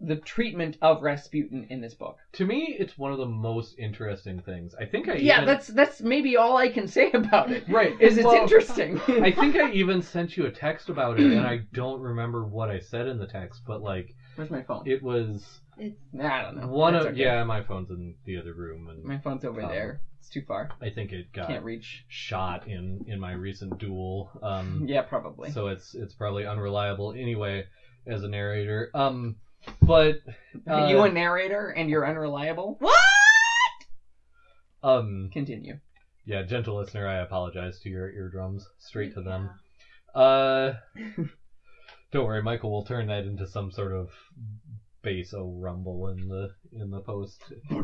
[0.00, 2.16] the treatment of Rasputin in this book?
[2.34, 4.74] To me, it's one of the most interesting things.
[4.78, 7.64] I think I Yeah, even, that's that's maybe all I can say about it.
[7.68, 7.98] right.
[8.00, 8.98] Is it's Well, interesting.
[9.08, 12.68] I think I even sent you a text about it, and I don't remember what
[12.68, 14.84] I said in the text, but like Where's my phone?
[14.86, 16.66] it was It's I don't know.
[16.66, 17.20] one That's of okay.
[17.22, 17.42] yeah.
[17.42, 19.98] My phone's in the other room, and My phone's over Um, there.
[20.26, 20.68] It's too far.
[20.82, 22.02] I think it got Can't reach.
[22.08, 24.28] shot in in my recent duel.
[24.42, 25.52] Um, Yeah, probably.
[25.52, 27.62] so it's it's probably unreliable anyway
[28.08, 28.88] as a narrator.
[28.92, 29.36] Um,
[29.80, 30.16] but
[30.66, 32.74] Are uh, you a narrator and you're unreliable?
[32.80, 32.92] What?
[34.82, 35.76] Um, Continue.
[36.24, 38.66] yeah, gentle listener, I apologize to your eardrums.
[38.78, 39.50] Straight to them.
[40.12, 40.72] Uh,
[42.10, 44.08] don't worry, Michael will turn that into some sort of
[45.02, 47.40] basso rumble in the in the post.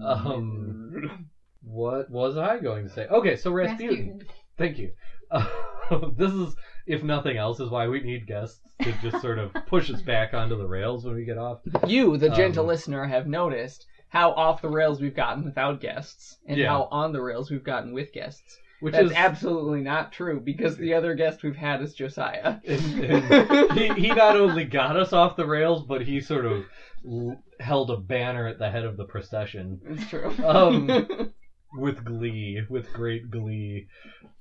[0.00, 1.28] Um,
[1.62, 3.06] what was I going to say?
[3.06, 3.88] Okay, so Rasputin.
[3.88, 4.22] Rasputin.
[4.56, 4.90] Thank you.
[6.16, 6.54] this is,
[6.86, 10.32] if nothing else, is why we need guests to just sort of push us back
[10.34, 11.58] onto the rails when we get off.
[11.86, 16.38] You, the gentle Um, listener, have noticed how off the rails we've gotten without guests,
[16.46, 16.68] and Yeah.
[16.68, 18.56] how on the rails we've gotten with guests.
[18.80, 22.58] Which That's is absolutely not true because the other guest we've had is Josiah.
[22.64, 26.64] and- and he, he not only got us off the rails, but he sort of
[27.04, 30.32] l- held a banner at the head of the procession it's true.
[30.44, 30.86] Um,
[31.74, 33.84] with glee, with great glee.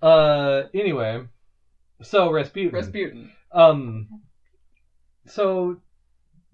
[0.01, 1.19] Uh, anyway,
[2.01, 2.73] so Rasputin.
[2.73, 3.29] Rasputin.
[3.51, 4.07] Um.
[5.25, 5.75] So,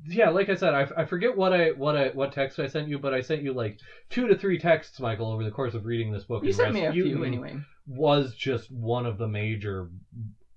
[0.08, 2.88] yeah, like I said, I, I forget what I what I what text I sent
[2.88, 3.78] you, but I sent you like
[4.10, 6.44] two to three texts, Michael, over the course of reading this book.
[6.44, 7.56] You sent me a few anyway.
[7.86, 9.88] Was just one of the major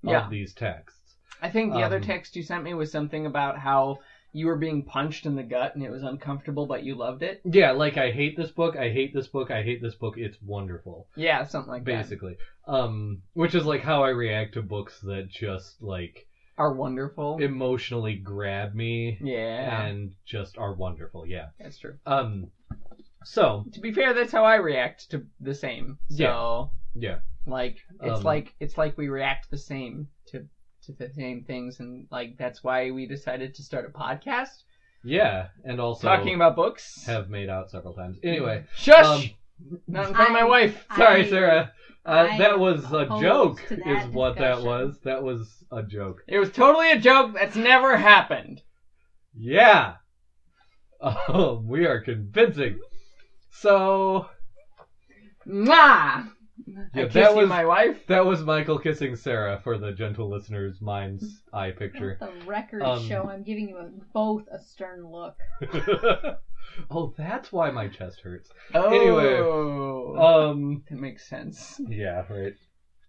[0.03, 0.25] Yeah.
[0.25, 1.17] of these texts.
[1.43, 3.97] I think the other Um, text you sent me was something about how
[4.37, 7.41] you were being punched in the gut and it was uncomfortable, but you loved it.
[7.45, 8.77] Yeah, like I hate this book.
[8.77, 9.51] I hate this book.
[9.51, 10.15] I hate this book.
[10.19, 11.07] It's wonderful.
[11.17, 12.03] Yeah, something like that.
[12.03, 12.37] basically.
[12.67, 16.27] Um, which is like how I react to books that just like
[16.59, 17.39] Are wonderful.
[17.39, 21.27] emotionally grab me yeah, and just are wonderful.
[21.27, 21.47] Yeah.
[21.59, 21.97] that's true.
[22.05, 22.49] Um,
[23.25, 25.99] So To be fair, that's how I react to the same.
[26.11, 30.09] So yeah, like it's Um, like it's like we react the same
[30.87, 34.63] to to the same things, and like that's why we decided to start a podcast
[35.05, 37.05] yeah, and also talking about books.
[37.07, 38.19] have made out several times.
[38.23, 39.07] Anyway, Shush!
[39.07, 39.31] um,
[39.87, 40.85] Not in front of my I- wife.
[40.97, 41.73] sorry, I- Sarah.
[42.05, 44.67] Uh, I that was a opposed joke, to is that what that discussion.
[44.67, 44.99] was.
[45.05, 46.23] That was a joke.
[46.29, 47.35] It was totally a joke.
[47.35, 48.63] That's never happened.
[49.37, 49.95] Yeah.
[51.01, 52.79] Oh, we are convincing.
[53.51, 54.27] So
[55.47, 56.31] Mwah!
[56.65, 58.07] Yeah, I that kiss you, was- my wife.
[58.07, 62.17] that was Michael kissing Sarah for the gentle listener's mind's eye picture.
[62.21, 65.35] Let the record Um, show I'm giving you a, both a stern look.
[66.91, 68.51] oh, that's why my chest hurts.
[68.75, 71.81] Oh, Anyway, Um, that makes sense.
[71.89, 72.55] yeah, right.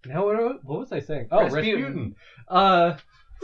[0.06, 0.64] Now what?
[0.64, 1.28] What was I saying?
[1.32, 1.64] Oh, Rasputin.
[1.84, 2.16] Rasputin.
[2.48, 2.98] Uh,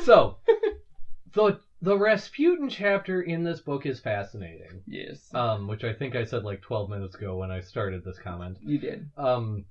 [0.03, 0.37] so
[1.33, 4.81] the the Rasputin chapter in this book is fascinating.
[4.87, 8.17] Yes, Um, which I think I said like 12 minutes ago when I started this
[8.19, 8.57] comment.
[8.61, 9.09] you did.
[9.17, 9.65] Um,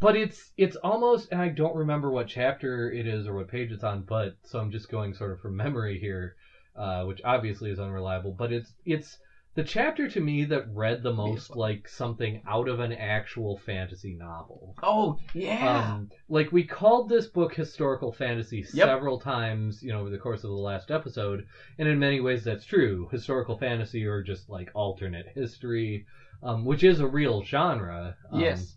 [0.00, 3.72] but it's it's almost, and I don't remember what chapter it is or what page
[3.72, 6.34] it's on, but so I'm just going sort of from memory here,
[6.76, 8.32] uh, which obviously is unreliable.
[8.32, 9.16] But it's it's
[9.54, 14.14] the chapter to me that read the most like something out of an actual fantasy
[14.14, 14.74] novel.
[14.82, 15.94] Oh yeah.
[15.94, 18.86] Um, like we called this book historical fantasy Yep.
[18.86, 21.42] several times, you know, over the course of the last episode,
[21.76, 23.08] and in many ways that's true.
[23.10, 26.04] Historical fantasy or just like alternate history,
[26.42, 28.14] um, which is a real genre.
[28.30, 28.76] Um, yes.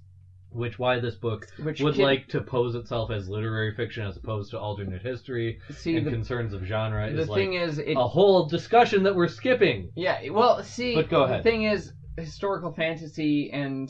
[0.51, 4.17] Which why this book Which would kid- like to pose itself as literary fiction as
[4.17, 7.79] opposed to alternate history see and the, concerns of genre the is thing like is
[7.79, 7.95] it.
[7.95, 9.91] a whole discussion that we're skipping.
[9.95, 10.29] Yeah.
[10.29, 10.95] Well, see.
[10.95, 11.39] But go ahead.
[11.39, 13.89] The thing is, historical fantasy and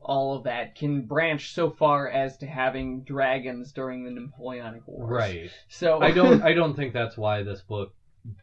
[0.00, 5.10] all of that can branch so far as to having dragons during the Napoleonic Wars.
[5.10, 5.50] Right.
[5.68, 7.92] So I don't I don't think that's why this book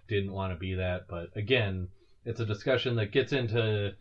[0.08, 1.90] didn't want to be that, but again,
[2.26, 3.92] it's a discussion that gets into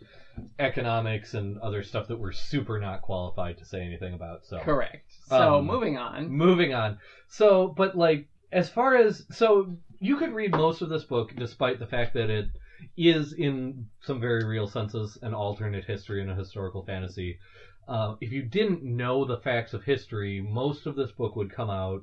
[0.59, 4.45] economics and other stuff that we're super not qualified to say anything about.
[4.45, 5.03] So Correct.
[5.27, 6.29] So Um, moving on.
[6.29, 6.97] moving on.
[7.29, 11.79] So, but like as far as so you could read most of this book despite
[11.79, 12.47] the fact that it
[12.97, 17.37] is in some very real senses an alternate history and a historical fantasy.
[17.89, 21.71] Uh, if you didn't know the facts of history, most of this book would come
[21.71, 22.01] out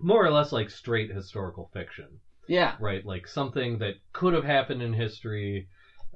[0.00, 2.06] more or less like straight historical fiction
[2.46, 2.74] Yeah.
[2.78, 3.04] right?
[3.04, 5.66] Like something that could have happened in history,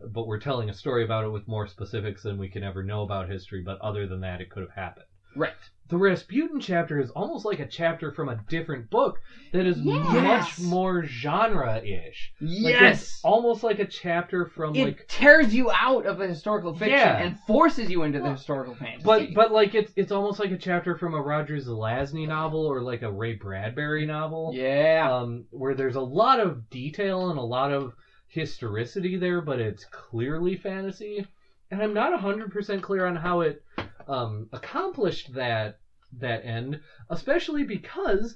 [0.06, 3.02] but we're telling a story about it with more specifics than we can ever know
[3.02, 3.60] about history.
[3.60, 5.06] But other than that, it could have happened.
[5.36, 5.52] Right.
[5.88, 9.18] The Rasputin chapter is almost like a chapter from a different book
[9.52, 10.58] that is Yes.
[10.58, 12.30] much more genre-ish.
[12.40, 13.00] Like Yes.
[13.02, 16.90] it's almost like a chapter from it like tears you out of the historical fiction
[16.98, 17.16] Yeah.
[17.22, 19.02] and forces you into the Well, historical fantasy.
[19.04, 22.82] but but like it's it's almost like a chapter from a Roger Zelazny novel or
[22.82, 24.50] like a Ray Bradbury novel.
[24.54, 27.92] yeah, um, where there's a lot of detail and a lot of
[28.26, 31.24] historicity there, but it's clearly fantasy.
[31.70, 33.62] And I'm not 100% clear on how it
[34.08, 35.74] um, accomplished that
[36.18, 36.78] that end,
[37.10, 38.34] especially because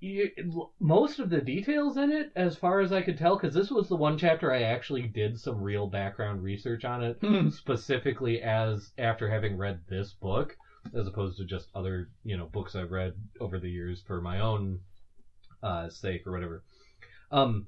[0.00, 0.28] you,
[0.80, 3.88] most of the details in it, as far as I could tell, because this was
[3.88, 7.48] the one chapter I actually did some real background research on it, Hmm.
[7.48, 10.54] specifically as after having read this book,
[10.94, 14.38] as opposed to just other you know books I've read over the years for my
[14.38, 14.78] own
[15.62, 16.62] uh, sake or whatever.
[17.30, 17.64] Um,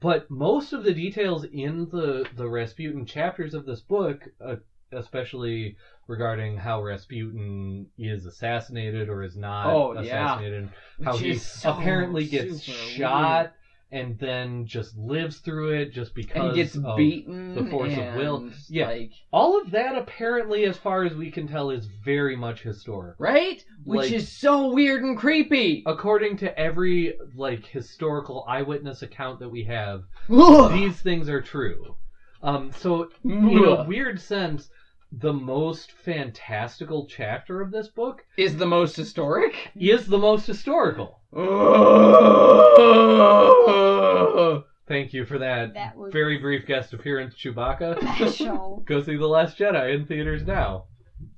[0.00, 4.56] but most of the details in the the Rasputin chapters of this book, uh,
[4.92, 5.74] especially
[6.08, 10.00] regarding how Rasputin is assassinated or is not Oh, yeah.
[10.00, 10.68] assassinated,
[11.04, 13.52] how Which he so apparently gets shot
[13.90, 17.54] and then just lives through it just because and gets of beaten.
[17.54, 18.48] the force of will.
[18.70, 18.86] Yeah.
[18.88, 23.16] like all of that apparently as far as we can tell is very much historic
[23.18, 25.82] right, which Like- is so weird and creepy.
[25.86, 30.72] according to every like historical eyewitness account that we have Ugh.
[30.72, 31.94] these things are true
[32.42, 34.70] um so in a weird sense
[35.12, 39.70] the most fantastical chapter of this book is the most historic.
[39.78, 41.20] is the most historical
[44.88, 48.82] thank you for that, That was very brief guest appearance chewbacca special.
[48.86, 50.84] go see the last jedi in theaters now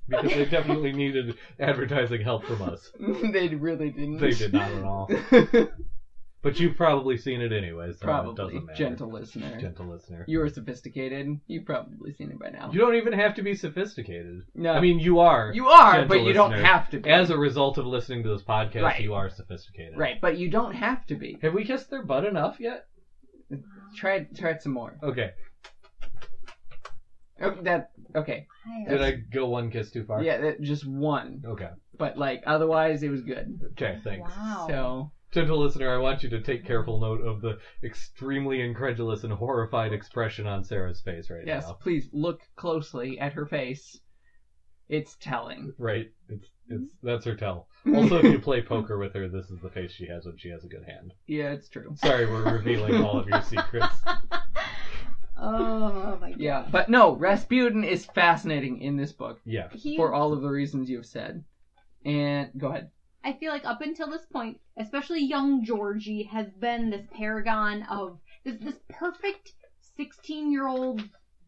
[0.08, 2.90] because they definitely needed advertising help from us
[3.32, 4.18] they really didn't.
[4.18, 5.08] they did not at all
[6.44, 9.58] but you've probably seen it anyway so it Probably, doesn't matter gentle listener.
[9.60, 11.40] gentle listener You are sophisticated.
[11.48, 12.70] You've probably seen it by now.
[12.70, 16.08] you don't even have to be sophisticated no, i mean you are you are, gentle
[16.08, 17.10] but you don't listener, have to be.
[17.10, 19.00] as a result of listening to this podcast Right.
[19.00, 21.36] you are sophisticated right, but you don't have to be.
[21.42, 22.84] have we kissed their butt enough yet
[23.96, 24.36] Try it.
[24.36, 24.98] Try it some more.
[25.02, 25.30] okay
[27.40, 28.46] Oh, that okay.
[28.88, 31.42] did i go one kiss too far Yeah, that, just one.
[31.44, 33.58] okay But like otherwise, it was good.
[33.72, 34.66] okay thanks Wow.
[34.68, 39.32] So Gentle listener, I want you to take careful note of the extremely incredulous and
[39.32, 41.70] horrified expression on Sarah's face right Yes, now.
[41.70, 43.98] Yes, please look closely at her face.
[44.88, 45.72] It's telling.
[45.76, 46.06] Right?
[46.28, 47.06] It's it's mm-hmm.
[47.06, 47.66] that's her tell.
[47.94, 50.48] Also, if you play poker with her, this is the face she has when she
[50.50, 51.12] has a good hand.
[51.26, 51.94] Yeah, it's true.
[51.96, 53.94] Sorry, we're revealing all of your secrets.
[55.36, 56.40] oh my god.
[56.40, 59.68] Yeah, but no, Rasputin is fascinating in this book Yeah.
[59.72, 61.42] He, for all of the reasons you've said.
[62.04, 62.90] And go ahead.
[63.24, 68.18] I feel like up until this point, especially young Georgie has been this paragon of
[68.44, 69.52] this this perfect
[69.96, 71.02] sixteen year old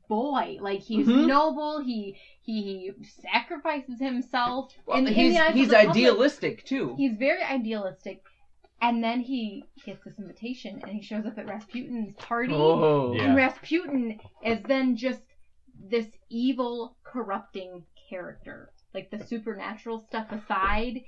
[0.08, 0.56] boy.
[0.60, 1.26] Like he's Mhm.
[1.26, 1.80] noble.
[1.80, 4.72] He he sacrifices himself.
[4.86, 5.90] Well, in, in he's the eyes of he's the public.
[5.90, 6.94] idealistic too.
[6.96, 8.22] He's very idealistic.
[8.80, 12.52] And then he gets this invitation and he shows up at Rasputin's party.
[12.54, 13.24] Oh, Yeah.
[13.24, 15.22] And Rasputin is then just
[15.78, 18.70] this evil, corrupting character.
[18.94, 21.00] Like the supernatural stuff aside,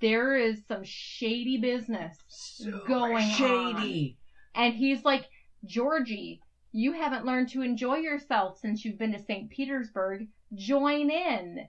[0.00, 2.16] there is some shady business.
[2.28, 3.30] Super going on.
[3.30, 4.16] shady.
[4.54, 5.26] And he's like,
[5.64, 6.40] Georgie,
[6.72, 9.50] you haven't learned to enjoy yourself since you've been to St.
[9.50, 10.26] Petersburg.
[10.54, 11.66] Join in.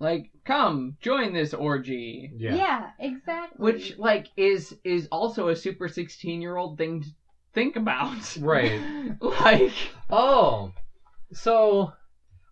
[0.00, 2.30] Like, come join this orgy.
[2.36, 2.90] Yeah.
[2.98, 3.62] exactly.
[3.62, 7.08] which like is is also a super 16 year old thing to
[7.52, 8.80] think about Right.
[9.20, 9.72] like
[10.10, 10.72] Oh,
[11.32, 11.92] so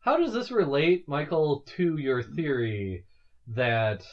[0.01, 3.05] how does this relate, Michael, to your theory
[3.49, 4.05] that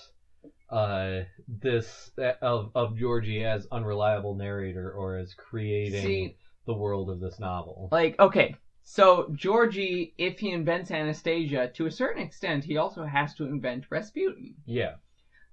[0.71, 7.19] uh, this of of Georgie as unreliable narrator or as creating see the world of
[7.19, 7.89] this novel?
[7.91, 8.53] like okay
[8.84, 13.86] so georgie if he invents anastasia to a certain extent he also has to invent
[13.89, 14.53] rasputin.
[14.65, 14.93] Yeah,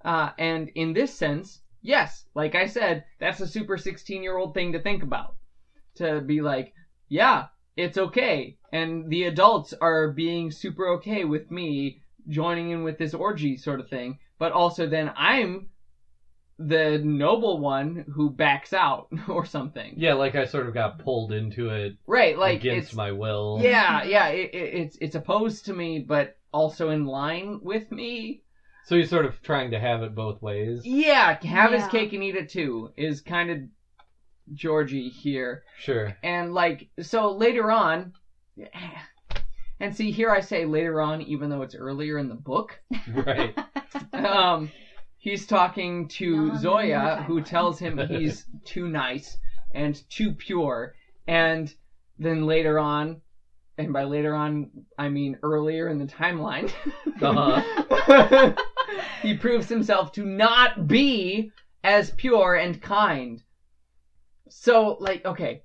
[0.04, 4.54] uh, and in this sense yes like i said that's a super 16 year old
[4.54, 5.34] thing to think about.
[5.96, 6.72] To be like
[7.08, 7.44] yeah
[7.76, 11.96] it's okay and the adults are being super okay with me
[12.28, 15.66] joining in with this orgy sort of thing but also then i'm
[16.58, 21.30] the noble one who backs out or something yeah, like I sort of got pulled
[21.30, 23.58] into it right like against my will.
[23.60, 28.40] yeah yeah it, it, it's it's opposed to me but also in line with me
[28.86, 30.80] So you're sort of trying to have it both ways.
[30.84, 33.58] yeah have his cake and eat it too is kind of
[34.54, 36.16] georgie here Sure.
[36.22, 38.12] and like so later on
[39.80, 42.78] and see here i say later on even though it's earlier in the book
[43.12, 43.54] Right.
[44.12, 44.70] um
[45.18, 49.36] he's talking to No, no, zoya who tells him he's too nice
[49.74, 50.94] and too pure
[51.26, 51.72] and
[52.18, 53.20] then later on
[53.78, 56.70] and by later on i mean earlier in the timeline
[57.20, 58.52] Uh-huh.
[59.22, 61.50] he proves himself to not be
[61.82, 63.42] as pure and kind
[64.48, 65.60] so like okay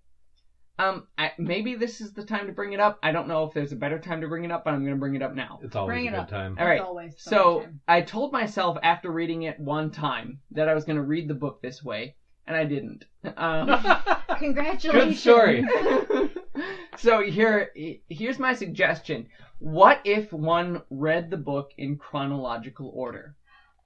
[0.79, 3.53] um I, maybe this is the time to bring it up i don't know if
[3.53, 5.59] there's a better time to bring it up but i'm gonna bring it up now
[5.61, 6.29] It's always Bring a it good up.
[6.29, 6.55] time.
[6.59, 7.79] all right It's always so summertime.
[7.87, 11.33] I told myself after reading it one time that I was going to read the
[11.33, 12.15] book this way,
[12.47, 13.03] and I didn't.
[13.37, 13.77] Um,
[14.39, 15.13] Congratulations.
[15.13, 15.63] Good story.
[16.97, 17.69] so here,
[18.09, 19.27] here's my suggestion.
[19.59, 23.35] What if one read the book in chronological order?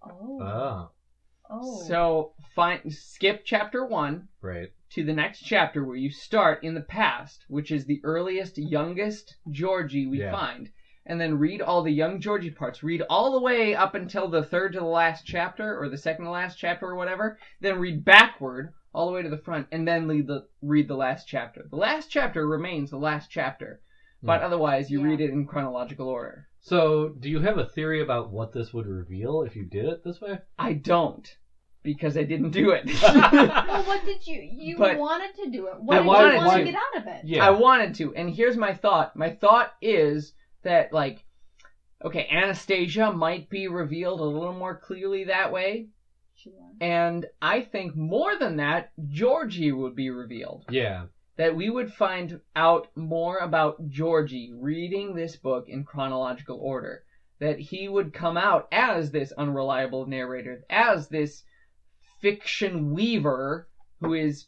[0.04, 0.40] Oh.
[0.42, 0.88] Ah,
[1.50, 1.82] oh.
[1.88, 4.70] So find skip chapter one right.
[4.92, 9.36] To the next chapter where you start in the past, which is the earliest, youngest
[9.50, 10.32] Georgie we Yeah.
[10.32, 10.70] find.
[11.08, 12.82] And then read all the young Georgie parts.
[12.82, 16.26] Read all the way up until the third to the last chapter, or the second
[16.26, 17.38] to last chapter, or whatever.
[17.62, 20.96] Then read backward all the way to the front, and then read the read the
[20.96, 21.66] last chapter.
[21.70, 23.80] The last chapter remains the last chapter,
[24.24, 24.46] but Hmm.
[24.46, 25.06] otherwise you Yeah.
[25.10, 26.48] read it in chronological order.
[26.62, 30.00] So, do you have a theory about what this would reveal if you did it
[30.04, 30.40] this way?
[30.58, 31.30] I don't,
[31.86, 32.86] because I didn't do it.
[33.02, 35.76] well, what did you you But- wanted to do it?
[35.80, 36.66] What I did wanted you want to.
[36.66, 37.22] to get out of it?
[37.24, 37.46] Yeah.
[37.48, 39.16] I wanted to, and here's my thought.
[39.16, 40.34] My thought is
[40.64, 41.24] that like,
[42.04, 45.88] okay, Anastasia might be revealed a little more clearly that way,
[46.36, 46.52] Sure.
[46.82, 50.66] and I think more than that, Georgie would be revealed.
[50.70, 51.06] yeah.
[51.38, 57.04] That we would find out more about Georgie reading this book in chronological order.
[57.40, 61.44] That he would come out as this unreliable narrator, as this
[62.26, 63.68] fiction weaver
[64.02, 64.46] who is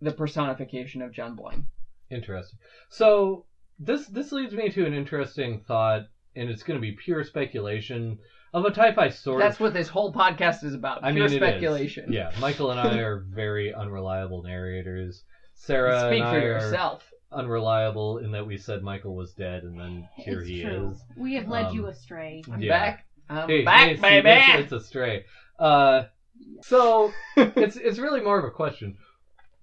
[0.00, 1.66] the personification of John Boyne.
[2.10, 2.58] Interesting.
[2.88, 3.44] So
[3.78, 6.02] this this leads me to an interesting thought,
[6.34, 8.16] and it's going to be pure speculation
[8.54, 11.04] of a type I sort That's what this whole podcast is about.
[11.04, 11.48] I Pure mean, it is.
[11.48, 12.10] speculation.
[12.10, 15.22] Yeah, Michael and I are very unreliable narrators.
[15.54, 17.02] Sarah Speak and I for are yourself.
[17.30, 20.90] unreliable in that we said Michael was dead, and then here it's he true.
[20.92, 21.02] is.
[21.18, 22.42] We have led Um, you astray.
[22.50, 22.70] I'm Yeah.
[22.78, 23.04] back.
[23.28, 24.22] I'm Hey, back, hey, baby.
[24.24, 25.24] that's- it's astray.
[25.58, 26.02] Uh,
[26.64, 28.96] so it's it's really more of a question.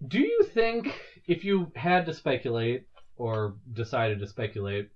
[0.05, 0.93] Do you think
[1.27, 2.83] if you had to speculate
[3.17, 4.89] or decided to speculate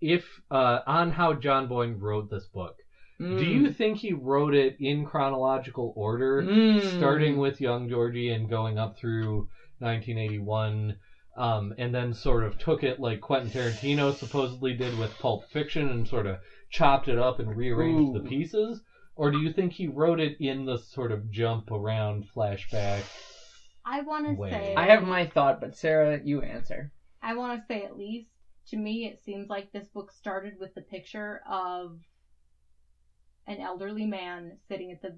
[0.00, 2.76] if uh, on how John Boyne wrote this book,
[3.20, 3.38] Mm.
[3.38, 6.80] Do you think he wrote it in chronological order, Mm.
[6.98, 9.48] starting with young Georgie and going up through
[9.80, 10.96] 1981,
[11.36, 15.88] um, and then sort of took it like Quentin Tarantino supposedly did with Pulp Fiction
[15.88, 16.38] and sort of
[16.70, 18.22] chopped it up and rearranged Ooh.
[18.22, 18.80] the pieces?
[19.18, 23.02] Or do you think he wrote it in the sort of jump around flashback?
[23.84, 24.50] I want to Way.
[24.50, 26.88] say I have my thought, but Sarah, you answer.
[27.20, 28.28] I want to say at least
[28.68, 31.98] to me, it seems like this book started with the picture of
[33.48, 35.16] an elderly man sitting at the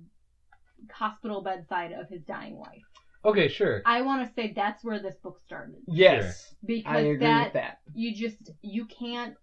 [0.90, 2.82] hospital bedside of his dying wife.
[3.24, 3.82] Okay, sure.
[3.84, 7.52] I want to say that's where this book started Yes, because I agree that, with
[7.52, 7.76] that.
[7.94, 9.34] you just you can't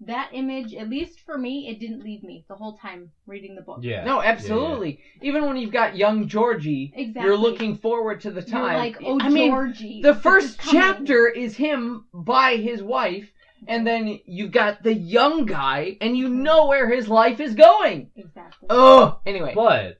[0.00, 3.62] that image at least for me it didn't leave me the whole time reading the
[3.62, 3.78] book.
[3.80, 4.04] Yeah.
[4.04, 5.00] No, absolutely.
[5.22, 7.22] Even when you've got young Georgie, Exactly.
[7.22, 8.76] you're looking forward to the You're time.
[8.76, 10.02] like, oh I mean, Georgie.
[10.02, 13.30] the first is chapter is him by his wife,
[13.66, 18.10] and then you've got the young guy, and you know where his life is going.
[18.16, 18.66] Exactly.
[18.68, 19.52] Oh, anyway.
[19.54, 19.98] But,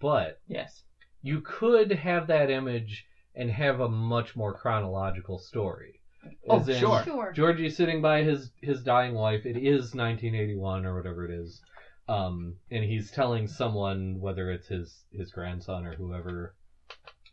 [0.00, 0.82] but, yes.
[1.20, 5.99] you could have that image and have a much more chronological story.
[6.48, 7.02] Oh, As in, sure.
[7.04, 7.32] Sure.
[7.32, 9.46] Georgie's sitting by his his dying wife.
[9.46, 11.60] It is 1981 or whatever it is,
[12.08, 16.54] um, and he's telling someone whether it's his his grandson or whoever.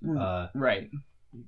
[0.07, 0.89] Uh, Right.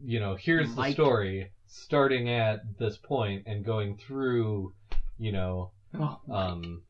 [0.04, 4.74] you know, here's the story starting at this point and going through,
[5.20, 6.82] you know, Oh, um,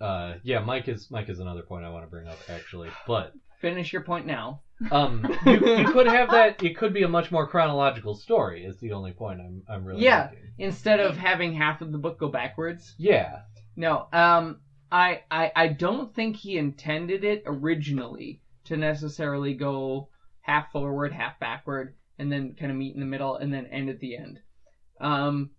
[0.00, 3.32] uh, yeah, Mike is Mike is another point I want to bring up actually, but
[3.60, 4.62] finish your point now.
[4.90, 6.62] Um, you, you could have that.
[6.62, 8.64] It could be a much more chronological story.
[8.64, 10.28] Is the only point I'm I'm really Yeah.
[10.30, 10.48] making.
[10.58, 12.94] Instead of having half of the book go backwards.
[12.98, 13.40] Yeah.
[13.76, 14.60] No, um,
[14.92, 20.08] I, I, I don't think he intended it originally to necessarily go
[20.42, 23.88] half forward, half backward, and then kind of meet in the middle, and then end
[23.88, 24.38] at the end.
[25.00, 25.50] Um,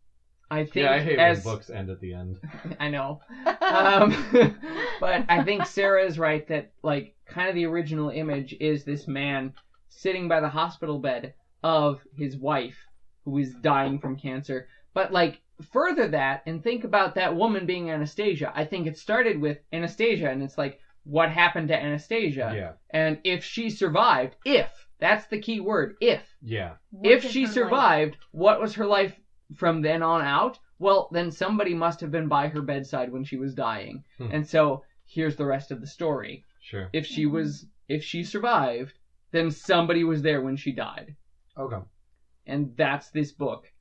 [0.52, 2.40] I think Yeah, I hate as when books end at the end.
[2.80, 3.20] I know,
[3.62, 4.16] um,
[5.00, 9.08] but I think Sarah is right that like kind of the original image is this
[9.08, 9.54] man
[9.90, 11.34] sitting by the hospital bed
[11.64, 12.78] of his wife
[13.24, 14.68] who is dying from cancer.
[14.94, 15.42] But like
[15.72, 18.52] further that and think about that woman being Anastasia.
[18.54, 22.72] I think it started with Anastasia and it's like what happened to Anastasia Yeah.
[22.92, 24.68] and if she survived, if
[25.00, 26.74] that's the key word, if Yeah.
[26.92, 29.20] What if she her life- survived, what was her life
[29.54, 30.60] from then on out?
[30.80, 34.04] Well, then somebody must have been by her bedside when she was dying.
[34.18, 34.30] Hmm.
[34.32, 36.44] And so here's the rest of the story.
[36.62, 36.90] Sure.
[36.94, 38.98] If she was if she survived,
[39.32, 41.16] then somebody was there when she died.
[41.58, 41.78] Okay.
[42.48, 43.72] And that's this book.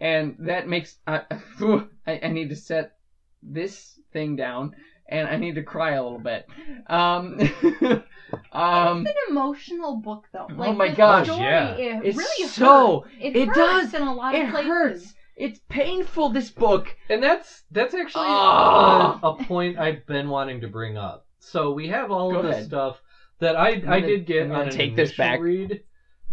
[0.00, 1.22] And that makes I
[2.06, 2.96] I, I need to set
[3.42, 4.74] this thing down
[5.08, 6.46] and I need to cry a little bit.
[6.88, 7.38] Um
[8.52, 10.46] um It's an emotional book, though.
[10.54, 11.74] Like, Oh my the gosh, story, yeah.
[11.76, 13.14] It It's really so- hurts.
[13.20, 13.94] It, it hurts does.
[13.94, 14.66] in a lot it places.
[14.68, 15.14] hurts.
[15.36, 16.94] It's painful this book.
[17.08, 19.18] And that's that's actually Ah.
[19.22, 21.26] a, a point I've been wanting to bring up.
[21.38, 22.66] So we have all Go of this ahead.
[22.66, 23.00] stuff
[23.40, 25.40] that I I gonna- did get I'm on an take this initial back.
[25.40, 25.82] read.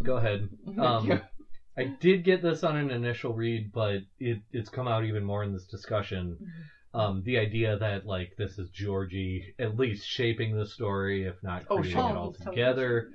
[0.03, 0.49] Go ahead.
[0.77, 1.21] Um,
[1.77, 5.43] I did get this on an initial read, but it it's come out even more
[5.43, 6.37] in this discussion.
[6.93, 11.63] Um, the idea that like this is Georgie at least shaping the story, if not
[11.69, 12.09] Oh, creating sure.
[12.09, 13.05] it all together.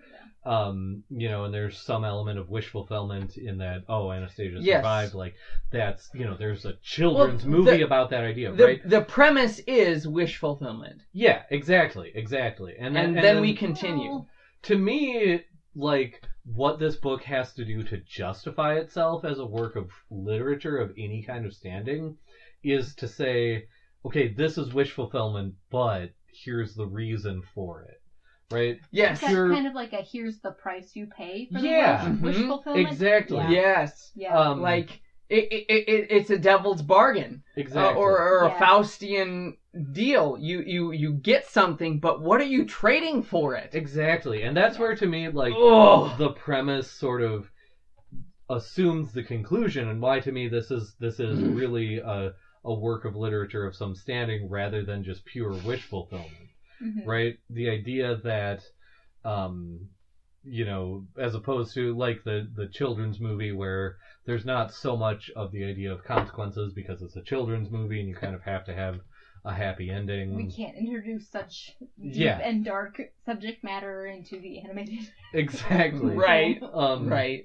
[0.47, 4.77] um you know and there's some element of wish fulfillment in that oh anastasia Yes.
[4.79, 5.33] survived like
[5.71, 9.01] that's you know there's a children's Well, movie the- about that idea the right the
[9.01, 11.03] premise is wish fulfillment.
[11.13, 14.11] yeah exactly exactly and then, And, then, we continue.
[14.11, 14.27] Well,
[14.65, 15.41] to me
[15.75, 20.77] like what this book has to do to justify itself as a work of literature
[20.79, 22.13] of any kind of standing
[22.65, 23.63] is to say
[24.05, 27.97] okay this is wish fulfillment but here's the reason for it
[28.53, 29.21] right yes.
[29.21, 32.05] That's you're- kind of like a here's the price you pay for Yeah.
[32.05, 32.49] the wish, wish Mhm.
[32.49, 32.87] fulfillment.
[32.89, 33.51] exactly Yeah.
[33.51, 34.11] Yes.
[34.15, 34.39] Yeah.
[34.39, 35.01] um Like
[35.31, 37.41] it, it, it, it's a devil's bargain.
[37.57, 38.57] Uh, exactly or or Yeah.
[38.57, 39.53] a Faustian
[39.93, 40.37] deal.
[40.39, 43.71] You you you get something, but what are you trading for it?
[43.75, 46.17] Exactly, and that's where to me, like Ugh.
[46.19, 47.51] the premise sort of
[48.51, 51.55] assumes the conclusion, and why to me this is this is Mm-hmm.
[51.55, 52.31] really a
[52.65, 56.49] a work of literature of some standing rather than just pure wish fulfillment,
[56.81, 57.03] Mhm.
[57.05, 57.35] right?
[57.51, 58.61] The idea that,
[59.25, 59.89] um,
[60.43, 63.95] you know, as opposed to like the the children's movie where
[64.27, 68.09] there's not so much of the idea of consequences because it's a children's movie and
[68.09, 68.95] you kind of have to have
[69.45, 70.35] a happy ending.
[70.35, 72.39] We can't introduce such deep Yeah.
[72.43, 75.11] and dark subject matter into the animated.
[75.33, 76.15] Exactly.
[76.19, 76.59] Right.
[76.73, 77.45] Um, Right.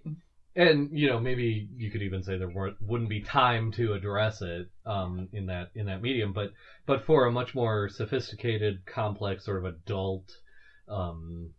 [0.60, 4.41] And you know maybe you could even say there weren't, wouldn't be time to address
[4.41, 6.49] it um, in that in that medium but
[6.86, 10.24] but for a much more sophisticated complex sort of adult
[10.89, 11.49] um,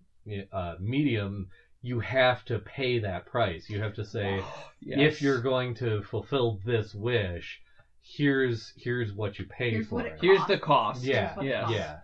[0.53, 1.46] uh, medium
[1.82, 4.44] you have to pay that price you have to say
[4.82, 5.01] Yes.
[5.01, 7.59] if you're going to fulfill this wish
[8.03, 10.12] here's here's what you pay Here's for it.
[10.14, 11.03] it Here's the cost.
[11.05, 11.61] yeah, what it Yes.
[11.61, 11.74] costs.
[11.74, 11.96] yeah,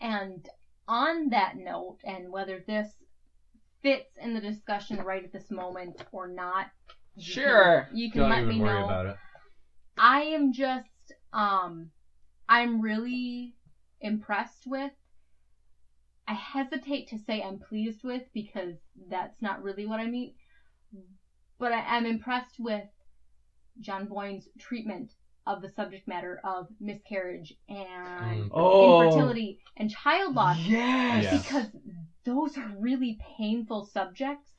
[0.00, 0.48] And
[0.86, 3.03] on that note, and whether this
[3.84, 6.66] fits in the discussion right at this moment or not,
[7.14, 7.88] you can- Sure.
[7.92, 8.84] you can Don't let even me worry know.
[8.86, 9.16] about it.
[9.96, 10.88] I am just,
[11.32, 11.92] um,
[12.48, 13.54] I'm really
[14.00, 14.90] impressed with.
[16.26, 18.74] I hesitate to say I'm pleased with because
[19.08, 20.34] that's not really what I mean.
[21.58, 22.88] But I am impressed with
[23.80, 25.12] John Boyne's treatment
[25.46, 28.48] of the subject matter of miscarriage and Mm.
[28.52, 29.02] Oh.
[29.02, 31.42] infertility and child loss Yes.
[31.46, 31.68] Because
[32.24, 34.50] those are really painful subjects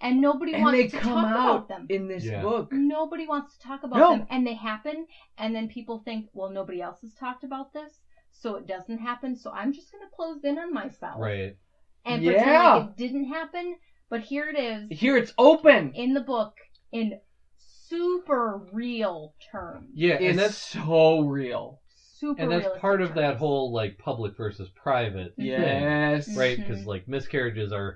[0.00, 1.86] and nobody And wants they to come talk out about them.
[1.88, 2.42] in this Yeah.
[2.42, 2.72] book.
[2.72, 4.10] Nobody wants to talk about No.
[4.10, 5.06] them, and they happen,
[5.38, 8.00] and then people think, well, nobody else has talked about this,
[8.32, 9.36] so it doesn't happen.
[9.36, 11.54] So I'm just gonna close in on myself Right.
[12.04, 13.76] and pretend like it didn't happen.
[14.10, 15.92] But here it is Here it's open.
[15.94, 16.50] in the book
[16.90, 17.14] in
[17.58, 21.78] super real terms, Yeah, It's and that's so real.
[22.22, 22.42] Super.
[22.42, 26.28] and that's part of that whole like public versus private thing, Yes.
[26.34, 26.56] right?
[26.58, 26.62] Mhm.
[26.62, 27.94] Because like miscarriages are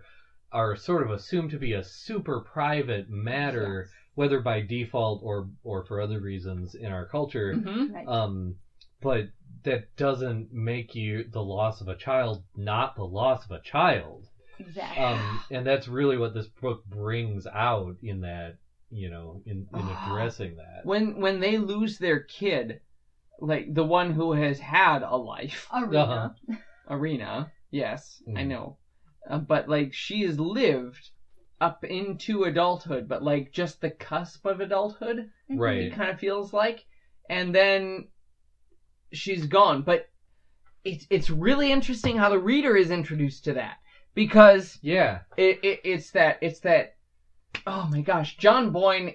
[0.53, 5.83] are sort of assumed to be a super private matter, whether by default or or
[5.83, 7.59] for other reasons in our culture.
[7.63, 8.07] hmm Right.
[8.07, 8.57] Um,
[9.01, 9.27] but
[9.65, 14.27] that doesn't make you the loss of a child not the loss of a child.
[14.59, 15.03] exactly.
[15.03, 18.55] Um, and that's really what this book brings out in that
[18.91, 20.85] you know in, in addressing that.
[20.85, 22.79] When when they lose their kid,
[23.41, 26.33] like the one who has had a life, Arina.
[26.49, 26.55] Uh-huh.
[26.89, 27.49] Arina.
[27.71, 28.49] Yes, I Mhm.
[28.49, 28.77] know,
[29.29, 31.11] uh, but like she has lived
[31.61, 35.27] up into adulthood, but like just the cusp of adulthood.
[35.51, 35.59] Mhm.
[35.59, 35.81] Right.
[35.83, 36.85] It kind of feels like,
[37.29, 38.05] and then
[39.13, 39.83] she's gone.
[39.83, 40.07] But
[40.85, 43.77] it's it's really interesting how the reader is introduced to that
[44.15, 46.93] because Yeah, it, it it's that it's that.
[47.67, 49.11] Oh my gosh, John Boyne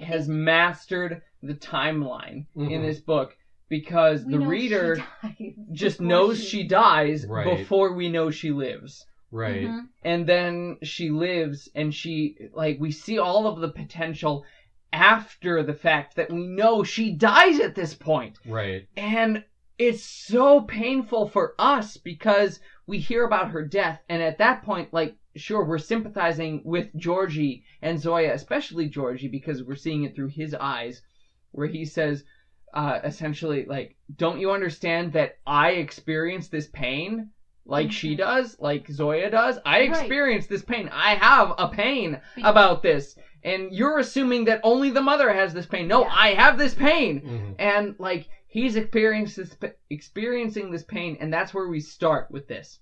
[0.00, 2.82] has mastered the timeline in Mhm.
[2.82, 3.36] this book
[3.68, 4.96] because we the know reader
[5.72, 7.56] just before knows she dies Right.
[7.56, 9.04] before we know she lives.
[9.30, 9.66] right.
[9.66, 9.88] Mhm.
[10.04, 14.44] And then she lives and she like we see all of the potential
[14.92, 18.38] after the fact that we know she dies at this point.
[18.46, 18.86] Right.
[18.96, 19.42] And
[19.76, 24.92] it's so painful for us because we hear about her death and at that point
[24.92, 30.28] like sure we're sympathizing with Georgie and Zoya, especially Georgie because we're seeing it through
[30.28, 31.02] his eyes
[31.50, 32.22] where he says
[32.74, 37.26] uh essentially like don't you understand that I experience this pain
[37.66, 38.18] like she Mhm.
[38.18, 39.58] does, like Zoya does?
[39.64, 39.88] I Right.
[39.88, 40.86] experience this pain.
[40.92, 43.14] I have a pain Be- about this.
[43.42, 45.88] And you're assuming that only the mother has this pain.
[45.88, 46.12] No, Yeah.
[46.14, 47.54] I have this pain Mhm.
[47.58, 49.56] and like he's experiencing this
[49.88, 52.78] experiencing this pain and that's where we start with this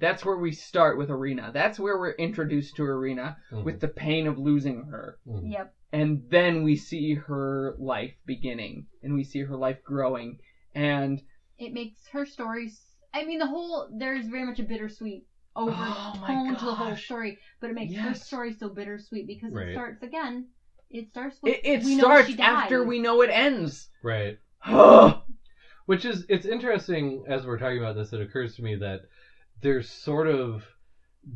[0.00, 3.64] that's where we start with arina that's where we're introduced to arina Mhm.
[3.64, 5.52] with the pain of losing her Mhm.
[5.52, 5.68] Yep.
[5.92, 10.36] and then we see her life beginning and we see her life growing
[10.74, 11.22] and
[11.58, 12.80] it makes her stories.
[13.12, 15.24] I mean, the whole there's very much a bittersweet
[15.56, 19.68] overtone Oh to the whole story, but it makes her story so bittersweet because Right.
[19.68, 20.46] it starts again.
[20.90, 24.36] It starts with it, it we know starts she after we know it ends Right.
[25.86, 28.12] Which is it's interesting as we're talking about this.
[28.12, 29.00] It occurs to me that
[29.60, 30.64] there's sort of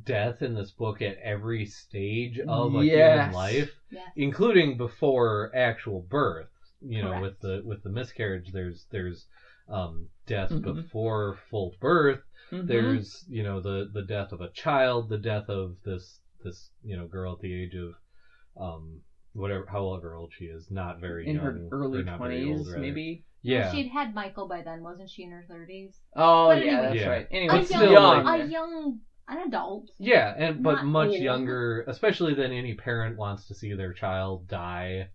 [0.04, 3.26] death in this book at every stage of a Yes.
[3.26, 4.10] human life, Yes.
[4.16, 6.48] including before actual birth.
[6.80, 9.26] You know, with the with the miscarriage, there's there's
[9.68, 10.62] um, death Mhm.
[10.62, 12.20] before full birth.
[12.50, 12.66] Mhm.
[12.66, 16.96] There's you know the the death of a child, the death of this this you
[16.96, 17.94] know girl at the age of
[18.56, 19.00] um
[19.32, 22.66] whatever however old she is, not very in young, her early or not very old,
[22.66, 23.70] 20s maybe Yeah.
[23.70, 25.22] She'd had Michael by then, wasn't she?
[25.22, 26.00] In her thirties.
[26.16, 26.82] oh But yeah anyway.
[26.82, 27.08] that's Yeah.
[27.08, 29.90] right A anyway young, still, young like- a young, an adult.
[29.98, 31.18] Yeah, and but Not much old.
[31.18, 35.08] younger, especially than any parent wants to see their child die.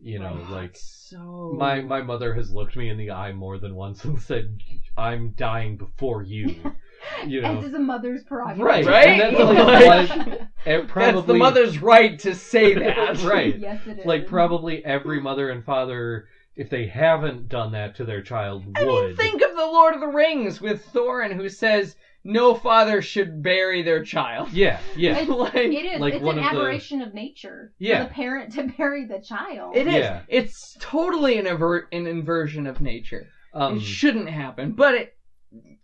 [0.00, 0.50] You know, Right.
[0.50, 4.20] like so my my mother has looked me in the eye more than once and
[4.20, 4.58] said,
[4.96, 6.54] "I'm dying before you."
[7.24, 8.64] You know, As is a mother's prerogative.
[8.66, 9.20] Right, Right?
[9.20, 9.38] And that's
[10.18, 13.56] Like- like, eh, it probably that's the mother's right to say that Right.
[13.56, 14.04] yes, it is.
[14.04, 16.26] like probably every mother and father,
[16.58, 19.06] if they haven't done that to their child, I would.
[19.06, 21.94] mean, think of the Lord of the Rings with Thorin, who says
[22.24, 24.52] no father should bury their child.
[24.52, 26.00] Yeah, yeah, It's- like, It is.
[26.00, 28.02] Like it's an of the- aberration of nature Yeah.
[28.02, 29.76] for the parent to bury the child.
[29.76, 29.94] it is.
[29.94, 30.22] Yeah.
[30.28, 33.26] It's totally an, aver- an inversion of nature.
[33.54, 35.08] um, it shouldn't happen, but it,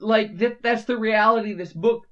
[0.01, 2.03] like that, that's the reality this book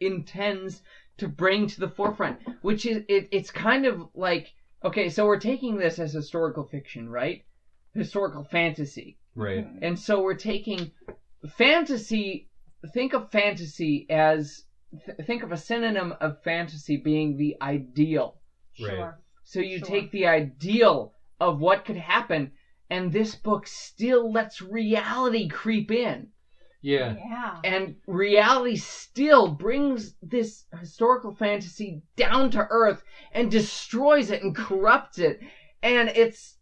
[0.00, 0.82] intends
[1.18, 4.52] to bring to the forefront, which is it, it's kind of like
[4.84, 7.40] okay, so we're taking this as historical fiction, right?
[7.94, 9.16] Historical fantasy.
[9.34, 9.64] right.
[9.64, 9.78] Mhm.
[9.82, 10.90] And so we're taking
[11.56, 12.46] fantasy.
[12.92, 14.62] Think of fantasy as
[15.04, 18.34] th- think of a synonym of fantasy being the ideal.
[18.80, 18.88] Right.
[18.90, 19.18] Sure.
[19.44, 19.86] So you Sure.
[19.88, 22.50] take the ideal of what could happen,
[22.90, 26.28] and this book still lets reality creep in.
[26.80, 27.14] Yeah.
[27.16, 27.60] Yeah.
[27.64, 35.18] And reality still brings this historical fantasy down to earth and destroys it and corrupts
[35.18, 35.38] it.
[35.82, 36.57] And it's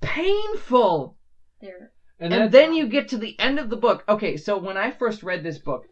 [0.00, 1.16] painful.
[1.60, 1.92] There.
[2.18, 4.04] And, And, then you get to the end of the book.
[4.08, 5.84] Okay, so when I first read this book,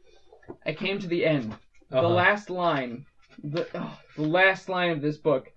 [0.65, 1.55] I came to the end.
[1.91, 2.09] The uh-huh.
[2.09, 3.05] last line,
[3.43, 5.53] the, oh, the last line of this book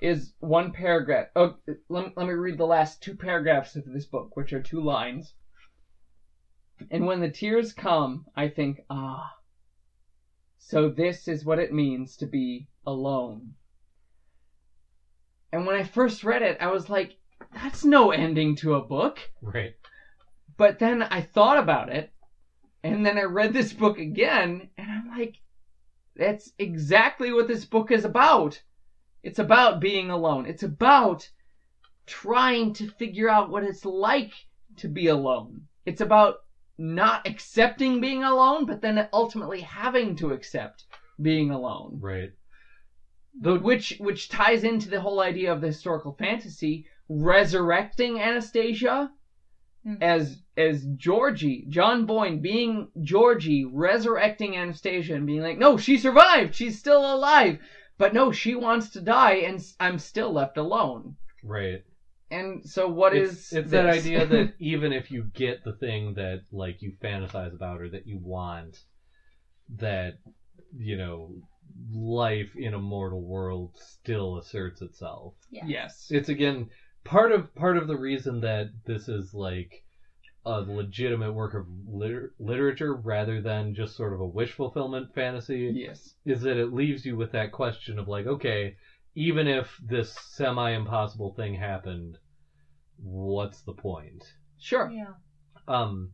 [0.00, 1.28] is one paragraph.
[1.34, 1.56] Oh,
[1.88, 5.34] let, let me read the last two paragraphs of this book, which are two lines.
[6.90, 9.34] And when the tears come, I think, ah,
[10.58, 13.54] so this is what it means to be alone.
[15.52, 17.16] And when I first read it, I was like,
[17.52, 19.18] that's no ending to a book.
[19.42, 19.74] Right.
[20.56, 22.12] But then I thought about it,
[22.82, 25.36] and then I read this book again, and I'm like,
[26.14, 28.62] that's exactly what this book is about.
[29.22, 30.46] It's about being alone.
[30.46, 31.28] It's about
[32.06, 34.32] trying to figure out what it's like
[34.76, 35.62] to be alone.
[35.84, 36.36] It's about
[36.78, 40.84] not accepting being alone, but then ultimately having to accept
[41.20, 41.98] being alone.
[42.00, 42.30] Right.
[43.38, 49.10] Though Which which ties into the whole idea of the historical fantasy, resurrecting Anastasia
[49.86, 50.02] Mhm.
[50.02, 56.54] as as Georgie, John Boyne being Georgie, resurrecting Anastasia and being like, no, she survived,
[56.54, 57.56] she's still alive,
[57.98, 61.14] but no, she wants to die, and I'm still left alone.
[61.42, 61.80] right.
[62.30, 66.14] And so, what it's, is it's that idea that even if you get the thing
[66.14, 68.82] that like you fantasize about or that you want
[69.78, 70.14] that
[70.76, 71.30] you know
[71.90, 75.64] life in a mortal world still asserts itself Yeah.
[75.66, 76.66] yes, it's again
[77.06, 79.82] part of part of the reason that this is like
[80.44, 85.70] a legitimate work of liter- literature rather than just sort of a wish fulfillment fantasy
[85.74, 88.72] yes, is that it leaves you with that question of like okay
[89.14, 92.18] even if this semi impossible thing happened
[92.98, 94.22] what's the point
[94.58, 95.14] sure, Yeah.
[95.68, 96.10] um,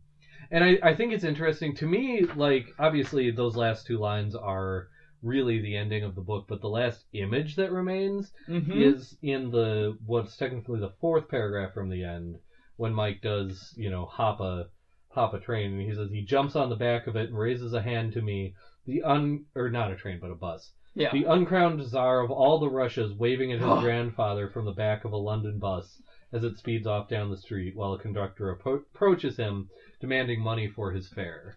[0.50, 2.22] and I, I think it's interesting to me.
[2.24, 4.86] Like, obviously, those last two lines are
[5.22, 9.50] really the ending of the book, but the last image that remains hmm is in
[9.50, 12.36] the what's technically the fourth paragraph from the end
[12.76, 14.66] when Mike does, you know, hop a
[15.10, 17.72] hop a train, and he says he jumps on the back of it and raises
[17.72, 18.52] a hand to me.
[18.86, 20.70] The un or not a train, but a bus.
[20.94, 25.04] yeah, The uncrowned czar of all the Russias waving at his grandfather from the back
[25.04, 26.00] of a London bus
[26.32, 29.66] as it speeds off down the street while a conductor appro- approaches him
[30.00, 31.54] demanding money for his fare.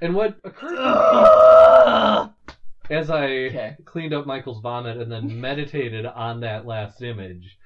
[0.00, 0.50] And what me
[2.90, 3.76] as I Okay.
[3.84, 7.56] cleaned up Michael's vomit and then meditated on that last image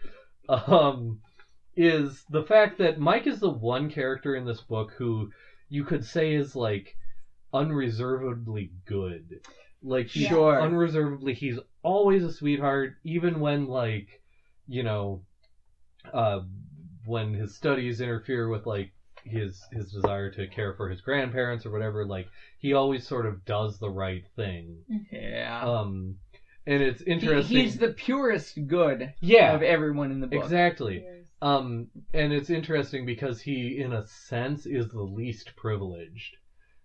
[0.48, 1.18] um,
[1.76, 5.28] is the fact that Mike is the one character in this book who
[5.68, 6.94] you could say is like
[7.52, 9.40] unreservedly good.
[9.82, 10.58] Like he's Sure.
[10.58, 14.20] unreservedly he's always a sweetheart, even when like,
[14.66, 15.20] you know,
[16.12, 16.38] uh
[17.04, 18.88] when his studies interfere with like
[19.28, 22.26] his his desire to care for his grandparents or whatever, like
[22.58, 24.78] he always sort of does the right thing.
[25.12, 25.60] yeah.
[25.64, 26.16] Um
[26.66, 27.56] and it's He- interesting.
[27.56, 30.42] he's the purest good yeah, of everyone in the book.
[30.42, 31.02] exactly.
[31.04, 31.24] Yes.
[31.40, 36.36] Um, and it's interesting because he, in a sense, is the least privileged.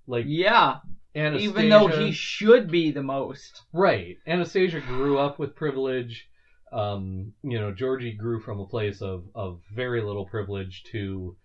[0.07, 0.75] Like Yeah,
[1.15, 3.61] Anastasia, even though he should be the most.
[3.73, 6.27] right, Anastasia grew up with privilege.
[6.71, 11.35] Um, you know, Georgie grew from a place of of very little privilege to,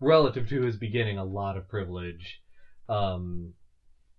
[0.00, 2.38] relative to his beginning, a lot of privilege.
[2.88, 3.52] Um,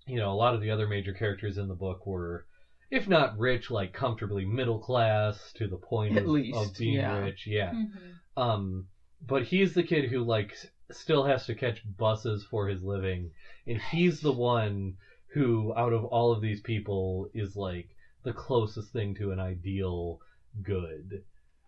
[0.06, 2.44] you know, a lot of the other major characters in the book were,
[2.90, 7.18] if not rich, like comfortably middle class to the point of, least, of being yeah.
[7.18, 7.46] rich.
[7.46, 7.72] Yeah.
[7.72, 8.42] Mhm.
[8.42, 8.86] Um,
[9.26, 10.56] but he's the kid who like
[10.92, 13.32] still has to catch buses for his living,
[13.66, 14.94] and he's the one
[15.34, 17.88] who, out of all of these people, is like
[18.24, 20.18] the closest thing to an ideal
[20.62, 21.22] good.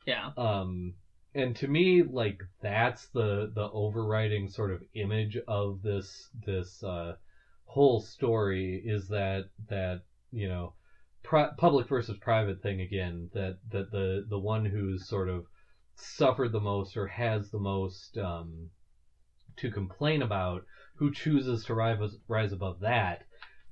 [0.06, 0.30] Yeah.
[0.38, 0.94] Um,
[1.34, 7.14] and to me, like that's the the overriding sort of image of this this uh,
[7.66, 10.00] whole story is that that
[10.32, 10.74] you know
[11.24, 15.46] pri- public versus private thing again that that the the one who's sort of
[15.96, 18.70] suffered the most or has the most um,
[19.58, 20.64] to complain about
[20.96, 23.24] who chooses to rise rise above that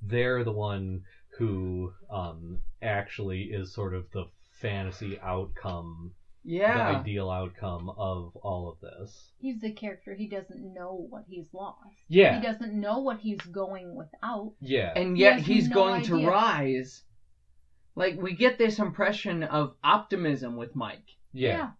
[0.02, 1.00] they're the one
[1.38, 4.24] who um, actually is sort of the
[4.60, 6.12] fantasy outcome
[6.44, 6.88] the Yeah.
[7.00, 10.14] ideal outcome of all of this He's the character.
[10.14, 11.96] He doesn't know what he's lost.
[12.08, 14.52] yeah He doesn't know what he's going without.
[14.60, 16.28] yeah And yet has he's no going to idea.
[16.28, 17.02] rise.
[17.94, 21.16] Like we get this impression of optimism with Mike.
[21.32, 21.70] yeah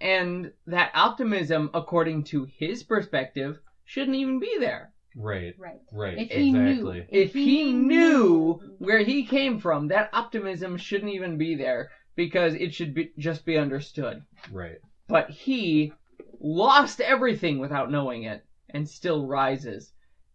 [0.00, 4.92] And that optimism, according to his perspective, shouldn't even be there.
[5.16, 5.80] right Right.
[5.92, 7.06] right If he exactly knew.
[7.10, 11.88] If he knew where he came from, that optimism shouldn't even be there
[12.18, 14.20] because it should be just be understood.
[14.50, 15.92] right But he
[16.40, 19.92] lost everything without knowing it and still rises.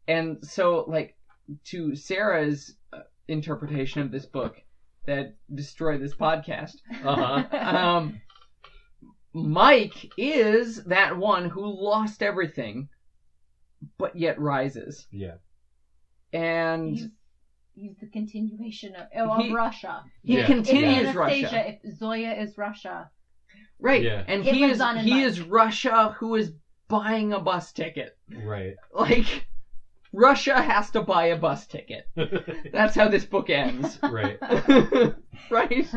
[0.08, 1.14] And so, like,
[1.66, 4.56] to Sarah's uh, interpretation of this book
[5.06, 7.58] that destroyed this podcast, Uh-huh.
[7.78, 8.22] um,
[9.34, 12.88] Mike is that one who lost everything,
[13.98, 15.06] but yet rises.
[15.12, 15.36] Yeah.
[16.32, 17.08] And he's,
[17.76, 20.04] he's the continuation of, oh, of He- Russia.
[20.24, 20.40] he Yeah.
[20.42, 21.70] If continues Anastasia, Russia.
[21.84, 23.10] if Zoya is Russia.
[23.80, 24.02] Right.
[24.04, 24.24] Yeah.
[24.28, 25.24] And It he lives is on in he Mike.
[25.26, 26.52] is Russia who is
[26.88, 28.18] buying a bus ticket.
[28.44, 28.76] Right.
[28.94, 29.46] Like
[30.16, 32.08] Russia has to buy a bus ticket.
[32.72, 33.98] That's how this book ends.
[34.04, 34.38] right.
[35.50, 35.88] right?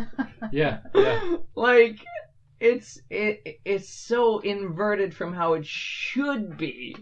[0.53, 0.79] Yeah.
[0.95, 1.37] Yeah.
[1.55, 1.99] Like
[2.59, 6.97] it's it it's so inverted from how it should be.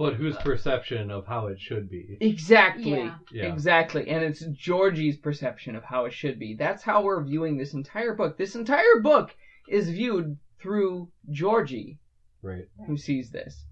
[0.00, 2.16] But whose perception of how it should be?
[2.22, 2.92] Exactly.
[2.92, 3.18] Yeah.
[3.30, 3.52] Yeah.
[3.52, 4.08] Exactly.
[4.08, 6.54] And it's Georgie's perception of how it should be.
[6.54, 8.38] That's how we're viewing this entire book.
[8.38, 9.36] This entire book
[9.68, 11.98] is viewed through Georgie.
[12.42, 12.64] Right.
[12.86, 13.66] who sees this.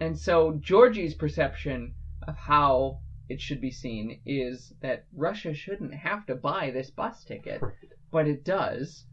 [0.00, 1.94] And so Georgie's perception
[2.26, 2.98] of how
[3.28, 7.72] it should be seen is that Russia shouldn't have to buy this bus ticket, Right.
[8.10, 9.06] but it does.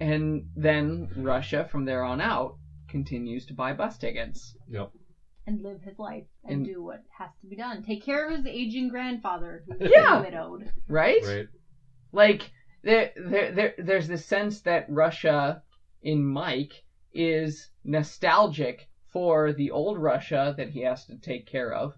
[0.00, 2.56] And then Russia, from there on out,
[2.88, 4.56] continues to buy bus tickets.
[4.68, 4.90] Yep.
[5.48, 7.82] And live his life and, And- do what has to be done.
[7.82, 10.20] Take care of his aging grandfather who's Yeah.
[10.20, 10.70] widowed.
[10.86, 11.22] Right?
[11.24, 11.48] Right.
[12.12, 12.50] Like,
[12.82, 15.62] there, there, there, there's this sense that Russia,
[16.02, 16.84] in Mike,
[17.14, 21.94] is nostalgic for the old Russia that he has to take care of,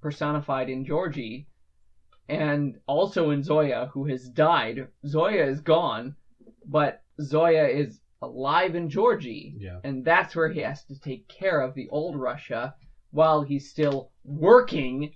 [0.00, 1.46] personified in Georgie,
[2.28, 4.88] and also in Zoya, who has died.
[5.06, 6.16] Zoya is gone,
[6.64, 9.80] but Zoya is alive in Georgie, Yeah.
[9.84, 12.74] and that's where he has to take care of the old Russia
[13.16, 15.10] while he's still working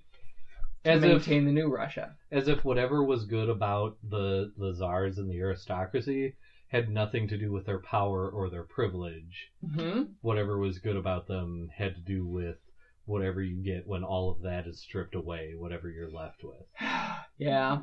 [0.83, 2.15] to As if maintain the new Russia.
[2.31, 6.33] as if whatever was good about the the czars and the aristocracy
[6.69, 9.51] had nothing to do with their power or their privilege.
[9.61, 12.57] hmm Whatever was good about them had to do with
[13.05, 16.65] whatever you get when all of that is stripped away, whatever you're left with.
[17.37, 17.77] yeah,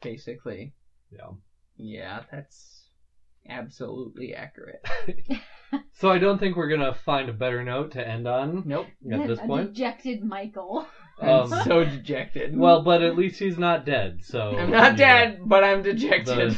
[0.00, 0.72] basically.
[1.10, 1.30] Yeah.
[1.76, 2.85] Yeah, that's
[3.48, 4.84] absolutely accurate.
[5.94, 8.86] So I don't think we're gonna find a better note to end on Nope.
[9.12, 9.74] at this point.
[9.74, 10.86] dejected Michael.
[11.20, 12.56] I'm Um, so dejected.
[12.56, 16.56] Well, but at least he's not dead, so I'm not you dead, but I'm dejected.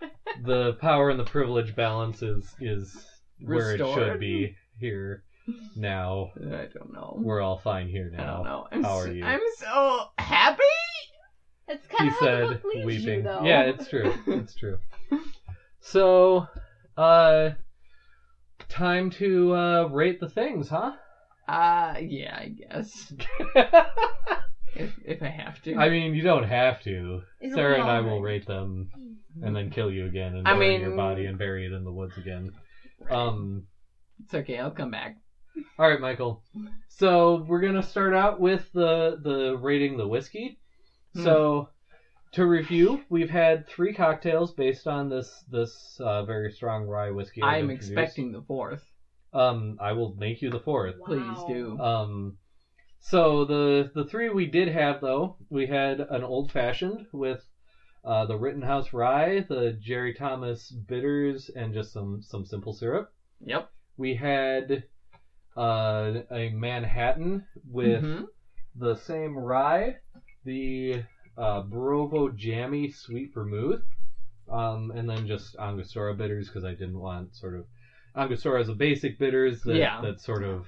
[0.00, 0.10] The,
[0.42, 3.06] the power and the privilege balance is is
[3.40, 4.12] where it Restored?
[4.14, 5.22] should be here
[5.76, 6.30] now.
[6.36, 7.18] I don't know.
[7.22, 8.36] We're all fine here I now.
[8.38, 8.66] don't know.
[8.72, 9.24] I'm How so, are you?
[9.24, 10.62] I'm so happy.
[11.68, 13.14] That's he kind of how the said, book leaves weeping.
[13.18, 13.42] you, though.
[13.44, 14.12] yeah, it's true.
[14.26, 14.78] It's true.
[15.80, 16.46] So,
[16.96, 17.50] uh,
[18.68, 20.92] time to uh, rate the things, huh?
[21.48, 23.12] Uh, yeah, I guess
[24.76, 25.74] if if I have to.
[25.76, 27.22] I mean, you don't have to.
[27.40, 28.34] It's Sarah and I will rate.
[28.34, 28.88] rate them
[29.42, 31.82] and then kill you again and I bury mean- your body and bury it in
[31.84, 32.52] the woods again.
[33.08, 33.64] Um.
[34.22, 34.58] it's okay.
[34.58, 35.16] I'll come back.
[35.78, 36.42] All right, Michael.
[36.88, 40.56] So we're gonna start out with the the rating the whiskey.
[41.14, 41.24] Hmm.
[41.24, 41.68] So
[42.32, 47.42] to review, we've had three cocktails based on this this uh, very strong rye whiskey.
[47.42, 48.82] I've I'm expecting the fourth.
[49.32, 50.94] Um, I will make you the fourth.
[51.04, 51.78] Please do.
[51.78, 52.34] Um,
[53.00, 57.40] so the the three we did have though, we had an old fashioned with
[58.04, 63.10] uh, the Rittenhouse rye, the Jerry Thomas bitters, and just some some simple syrup.
[63.44, 63.68] Yep.
[63.96, 64.84] We had
[65.56, 68.24] uh, a Manhattan with Mhm.
[68.74, 69.96] the same rye,
[70.44, 71.02] the
[71.36, 73.80] uh, Brovo Jammy Sweet Vermouth,
[74.48, 77.64] um, and then just Angostura bitters because I didn't want sort of
[78.16, 80.00] Angostura is a basic bitters that, Yeah.
[80.02, 80.66] that sort of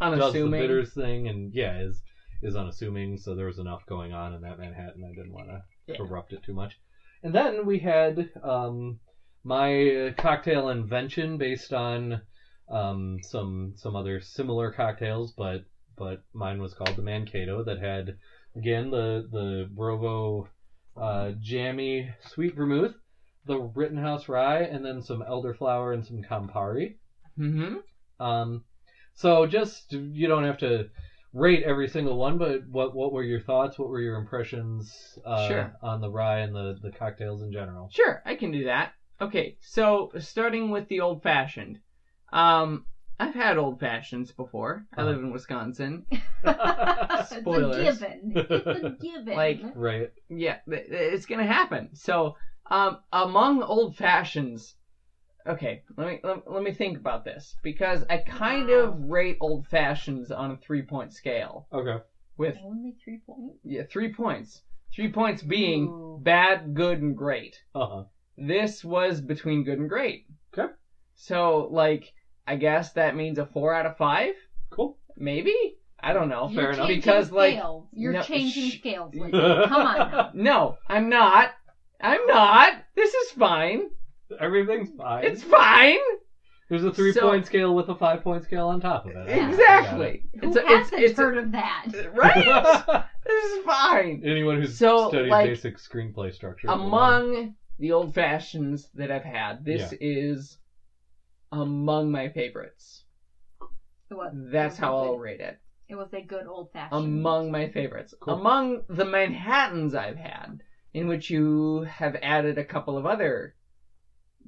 [0.00, 2.00] does the bitters thing and yeah is
[2.40, 5.60] is unassuming so there was enough going on in that Manhattan I didn't want to
[5.88, 5.96] Yeah.
[5.96, 6.76] corrupt it too much.
[7.24, 8.96] And then we had um,
[9.42, 12.20] my cocktail invention based on
[12.68, 15.62] um, some some other similar cocktails, but
[15.96, 18.14] but mine was called the Mankato that had
[18.58, 20.46] again the the Brovo
[20.96, 22.94] uh, jammy sweet vermouth,
[23.46, 26.96] the Rittenhouse rye, and then some elderflower and some Campari.
[27.38, 27.76] Mm-hmm.
[28.24, 28.64] Um,
[29.14, 30.88] so just you don't have to
[31.32, 33.78] rate every single one, but what what were your thoughts?
[33.78, 35.72] What were your impressions uh, Sure.
[35.82, 37.88] on the rye and the the cocktails in general?
[37.92, 38.92] Sure, I can do that.
[39.20, 41.78] Okay, so starting with the old fashioned.
[42.32, 42.84] Um,
[43.20, 44.84] I've had old fashions before.
[44.96, 45.10] I Uh-huh.
[45.10, 46.04] live in Wisconsin.
[46.44, 47.76] it's Spoilers.
[47.76, 48.32] a given.
[48.50, 49.34] It's a given.
[49.34, 50.08] Like- right.
[50.28, 51.90] Yeah, th- th- it's gonna happen.
[51.94, 52.36] So,
[52.70, 54.74] um, among old fashions,
[55.46, 58.74] okay, let me let, let me think about this because I kind Wow.
[58.84, 61.96] of rate old fashions on a three point scale Okay.
[62.36, 63.58] with only three points.
[63.64, 64.62] yeah three points.
[64.94, 66.18] Three points being Ooh.
[66.22, 67.56] bad, good, and great.
[67.74, 68.02] Uh huh.
[68.36, 70.24] This was between good and great.
[70.56, 70.70] Okay.
[71.14, 72.12] So like
[72.48, 74.34] I guess that means a four out of five.
[74.70, 74.96] Cool.
[75.16, 75.54] Maybe.
[76.00, 76.48] I don't know.
[76.48, 76.86] You're fair enough.
[76.88, 77.86] changing Because, like, scales.
[77.92, 79.14] You're no, changing sh- scales.
[79.16, 79.38] Lindsay.
[79.38, 80.30] Come on now.
[80.34, 81.50] No, I'm not.
[82.00, 82.72] I'm not.
[82.94, 83.90] This is fine.
[84.40, 85.24] Everything's fine.
[85.24, 85.98] It's fine.
[86.70, 89.28] There's a three So- point scale with a five point scale on top of it.
[89.28, 89.48] Yeah.
[89.50, 90.22] Exactly.
[90.40, 91.86] Who It's a, it's, hasn't it's a- heard of that?
[92.14, 93.04] right.
[93.26, 94.22] this is fine.
[94.24, 96.68] Anyone who's So, studied like, basic screenplay structure.
[96.68, 99.98] Among the old fashions that I've had, this Yeah.
[100.00, 100.58] is
[101.52, 103.04] among my favorites.
[104.10, 104.32] It was.
[104.34, 105.58] That's it was how I'll good- rate it.
[105.88, 107.02] It was a good old fashioned.
[107.04, 108.12] Among my favorites.
[108.20, 108.34] Cool.
[108.34, 113.54] Among the Manhattans I've had, in which you have added a couple of other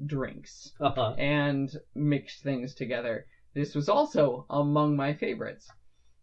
[0.06, 1.14] drinks Uh-huh.
[1.18, 3.26] and mixed things together.
[3.54, 5.68] This was also among my favorites.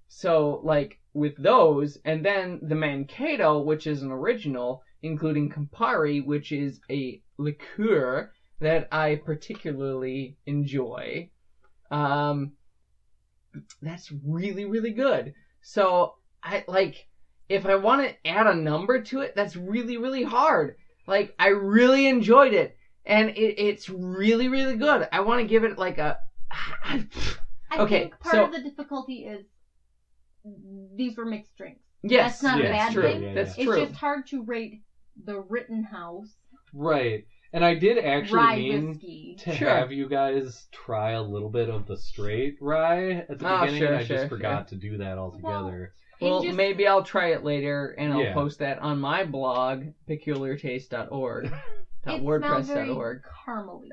[0.08, 6.52] So, like, with those, and then the Mankato, which is an original, including Campari, which
[6.52, 11.30] is a liqueur that I particularly enjoy.
[11.92, 12.52] Um,
[13.82, 15.34] that's really, really good.
[15.62, 17.08] So, I, like,
[17.50, 20.76] if I want to add a number to it, that's really, really hard.
[21.08, 22.78] Like, I really enjoyed it
[23.08, 25.08] and it, it's really really good.
[25.12, 26.18] I want to give it like a.
[26.52, 27.06] I
[27.80, 29.46] okay, think part so- of the difficulty is
[30.96, 31.82] these were mixed drinks.
[32.04, 33.02] yes, That's not a that's bad true.
[33.04, 33.24] thing.
[33.24, 33.66] Yeah, That's yeah.
[33.66, 33.74] true.
[33.82, 34.82] It's just hard to rate
[35.26, 36.36] the Rittenhouse
[36.74, 37.26] Right.
[37.54, 39.36] And I did actually rye mean whiskey.
[39.40, 39.70] to Sure.
[39.70, 43.80] have you guys try a little bit of the straight rye at the Oh, beginning.
[43.80, 44.38] sure, and I sure, just sure.
[44.38, 45.94] forgot to do that altogether.
[46.20, 48.34] Well, just- maybe I'll try it later and I'll Yeah.
[48.34, 51.44] post that on my blog, peculiartaste.org.
[52.06, 53.22] dot It smelled very wordpress.org.
[53.46, 53.90] caramely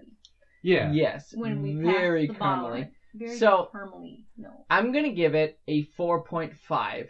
[0.63, 0.93] yeah.
[0.93, 1.35] Yes.
[1.37, 2.85] when we very passed the bottle.
[3.15, 4.25] Very So- caramely.
[4.37, 4.65] No.
[4.71, 7.09] I'm going to give it a 4.5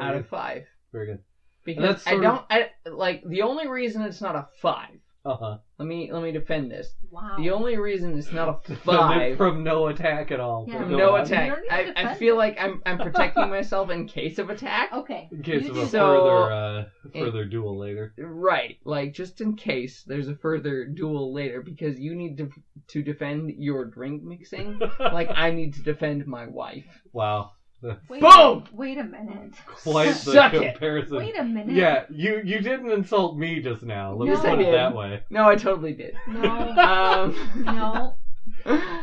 [0.00, 0.20] out good.
[0.20, 1.22] of 5 Very good.
[1.64, 4.88] because That's I don't I like the only reason it's not a 5
[5.26, 5.58] uh-huh.
[5.78, 6.94] Let me let me defend this.
[7.10, 7.34] Wow.
[7.36, 10.64] The only reason it's not a five from no attack at all.
[10.68, 10.78] Yeah.
[10.78, 11.58] From no, no attack.
[11.70, 14.92] I, I feel like I'm I'm protecting myself in case of attack.
[14.92, 15.28] Okay.
[15.32, 18.14] In case you of a further uh, further it, duel later.
[18.16, 18.78] Right.
[18.84, 22.50] Like just in case there's a further duel later because you need to
[22.88, 24.80] to defend your drink mixing.
[25.00, 26.86] like I need to defend my wife.
[27.12, 27.50] Wow.
[27.82, 28.30] Wait Boom!
[28.30, 29.54] A, wait a minute.
[29.66, 30.72] Quite the Suck it.
[30.72, 31.18] comparison.
[31.18, 31.74] Wait a minute.
[31.76, 34.14] Yeah, you you didn't insult me just now.
[34.14, 34.74] Let Yes, me I put it did.
[34.74, 35.22] that way.
[35.30, 36.14] No, I totally did.
[36.26, 36.42] No.
[36.42, 38.16] Um, no.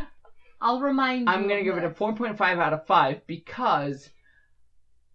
[0.61, 1.33] I'll remind you.
[1.33, 4.09] I'm gonna give it a 4.5 out of five because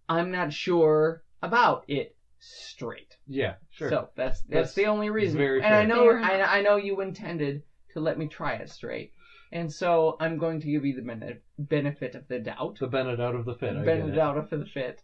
[0.09, 3.17] I'm not sure about it straight.
[3.27, 3.91] Yeah, sure.
[3.91, 5.37] So that's that's, That's the only reason.
[5.39, 5.87] very and I fair.
[5.89, 6.23] know Fair.
[6.23, 7.63] I, I know you intended
[7.95, 9.13] to let me try it straight,
[9.53, 12.77] and so I'm going to give you the bene- benefit of the doubt.
[12.81, 13.77] the benefit out of the fit.
[13.77, 15.03] I Benefit out of the fit.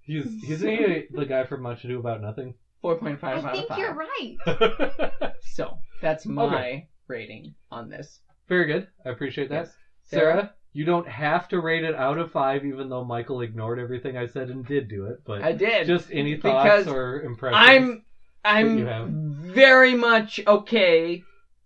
[0.00, 2.54] He's he's he the guy from Much Ado About Nothing.
[2.82, 5.32] 4.5 I out of think you're right.
[5.42, 6.86] So that's my Okay.
[7.06, 8.20] rating on this.
[8.48, 8.86] Very good.
[9.04, 9.66] I appreciate that.
[9.66, 9.74] Yes.
[10.04, 14.16] Sarah, you don't have to rate it out of five, even though Michael ignored everything
[14.16, 15.18] I said and did do it.
[15.24, 15.86] But I did.
[15.86, 18.02] just any thoughts Because or impressions?
[18.44, 19.04] I'm you have.
[19.04, 21.22] I'm very much okay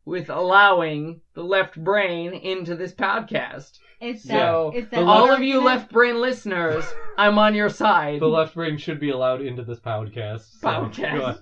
[0.07, 3.72] with allowing the left brain into this podcast.
[4.00, 4.52] It's Yeah.
[4.52, 4.70] that.
[4.74, 6.84] It's that All of you left brain listeners,
[7.18, 8.20] I'm on your side.
[8.20, 10.42] the left brain should be allowed into this podcast.
[10.61, 11.18] so Podcast.
[11.18, 11.38] Go ahead.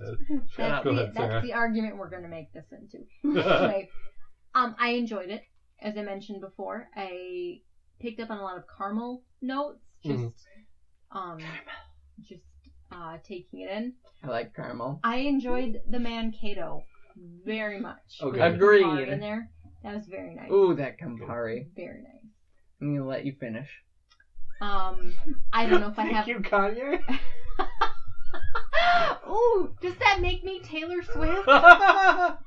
[0.56, 3.04] That's, Go the, ahead, that's the argument we're going to make this into.
[3.24, 3.88] anyway,
[4.54, 5.42] um, I enjoyed it.
[5.82, 7.58] As I mentioned before, I
[8.00, 9.78] picked up on a lot of caramel notes.
[10.02, 10.32] Just, Mhm.
[11.12, 11.38] um,
[12.22, 12.42] just
[12.90, 13.92] uh, taking it in.
[14.22, 15.00] I like caramel.
[15.04, 16.82] I enjoyed the man Mankato
[17.16, 17.96] very much.
[18.20, 18.26] Okay.
[18.28, 18.84] With the Agreed.
[18.84, 19.48] Campari In there,
[19.82, 20.50] that was very nice.
[20.50, 21.66] Ooh, that Campari.
[21.76, 22.30] Very nice.
[22.80, 23.68] I'm gonna let you finish.
[24.60, 25.14] Um,
[25.52, 26.24] I don't know if I have.
[26.24, 26.98] Thank you, Kanye.
[29.28, 31.48] Ooh, does that make me Taylor Swift?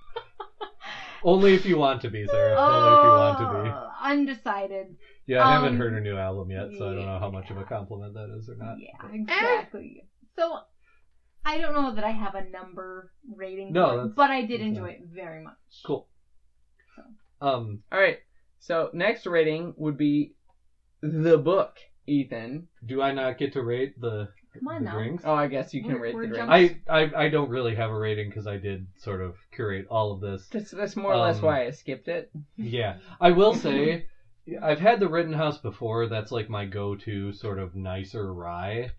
[1.23, 2.55] Only if you want to be, Sarah.
[2.57, 3.69] Only if you want to be.
[3.69, 4.95] Oh, Undecided.
[5.25, 7.49] Yeah, I haven't Um, heard her new album yet, so I don't know how much
[7.49, 8.75] of a compliment that is or not.
[8.79, 10.03] Yeah, exactly.
[10.35, 10.59] So
[11.47, 14.41] I don't know that I have a number rating, No, for it, that's- but I
[14.41, 15.01] did that's enjoy fine.
[15.01, 15.55] it very much.
[15.85, 16.07] Cool.
[17.39, 18.17] Um, All right.
[18.59, 20.33] So next rating would be
[21.01, 21.77] the book,
[22.07, 22.67] Ethan.
[22.85, 24.97] do I not get to rate the, Come on the now.
[24.97, 25.23] drinks?
[25.25, 26.49] Oh, I guess you can We're- rate we're the drink.
[26.49, 29.85] jumping- I, I I don't really have a rating because I did sort of curate
[29.89, 30.47] all of this.
[30.49, 32.31] That's, that's more or less Um, why I skipped it.
[32.57, 34.07] Yeah, I will say,
[34.61, 36.07] I've had the Rittenhouse before.
[36.07, 38.89] That's like my go-to sort of nicer rye.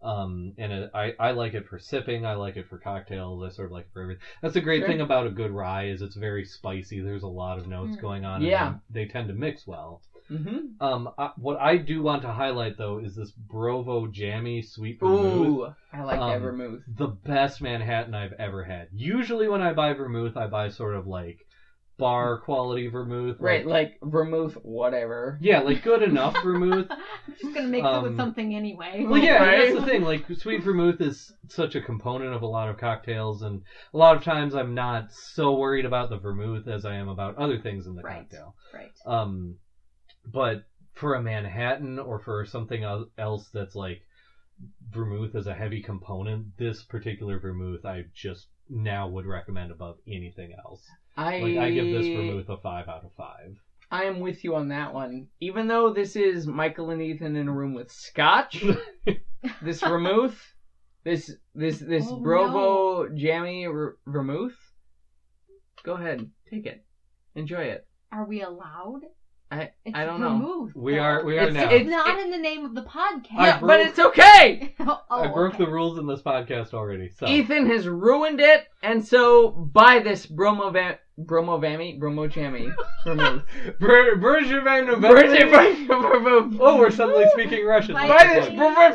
[0.00, 2.24] Um, and it, I I like it for sipping.
[2.24, 3.42] I like it for cocktails.
[3.42, 4.22] I sort of like it for everything.
[4.42, 4.86] That's the great Sure.
[4.88, 7.00] thing about a good rye is it's very spicy.
[7.00, 8.00] There's a lot of notes Mm.
[8.00, 8.42] going on.
[8.42, 8.66] Yeah.
[8.68, 10.00] and they, they tend to mix well.
[10.30, 10.84] Mm-hmm.
[10.84, 15.46] Um, I, what I do want to highlight though is this Brovo Jammy Sweet Vermouth.
[15.46, 16.80] Ooh, I like that Um, vermouth.
[16.86, 18.88] the best Manhattan I've ever had.
[18.92, 21.38] Usually when I buy vermouth, I buy sort of like
[21.98, 23.36] bar quality vermouth.
[23.38, 25.36] Right, like vermouth, whatever.
[25.40, 26.86] Yeah, like good enough vermouth.
[26.90, 29.04] I'm just gonna mix it Um, with something anyway.
[29.06, 29.58] Well, yeah, Right.
[29.72, 30.02] that's the thing.
[30.02, 33.60] Like, sweet vermouth is such a component of a lot of cocktails, and
[33.92, 37.36] a lot of times I'm not so worried about the vermouth as I am about
[37.36, 38.18] other things in the Right.
[38.18, 38.54] cocktail.
[38.72, 38.90] Right.
[39.04, 39.56] Um,
[40.24, 40.58] but
[40.94, 43.98] for a Manhattan or for something el- else that's like
[44.90, 50.52] vermouth as a heavy component, this particular vermouth I just now would recommend above anything
[50.64, 50.80] else.
[51.18, 53.56] I Like, I give this vermouth a five out of five.
[53.90, 55.26] I am with you on that one.
[55.40, 58.62] Even though this is Michael and Ethan in a room with scotch,
[59.62, 60.38] this vermouth,
[61.04, 64.54] this this this Oh, Brovo jammy r- vermouth.
[65.84, 66.84] Go ahead, take it,
[67.34, 67.86] enjoy it.
[68.12, 69.00] Are we allowed?
[69.50, 70.28] I It's I don't know.
[70.38, 71.72] vermouth, We are we are It's- now.
[71.72, 73.38] it's- not in the name of the podcast.
[73.38, 74.74] I but it's okay.
[74.80, 75.64] oh, I broke okay.
[75.64, 77.08] the rules in this podcast already.
[77.08, 82.68] So Ethan has ruined it, and so buy this Bromo va- Bromo Vammy Bromo Jammy
[83.04, 83.42] vermouth.
[83.80, 86.56] Br- Berger van Virgin November- vermouth.
[86.60, 87.94] Oh, we're suddenly speaking Russian.
[87.94, 88.92] Buy Buy this Vitamin- Bromo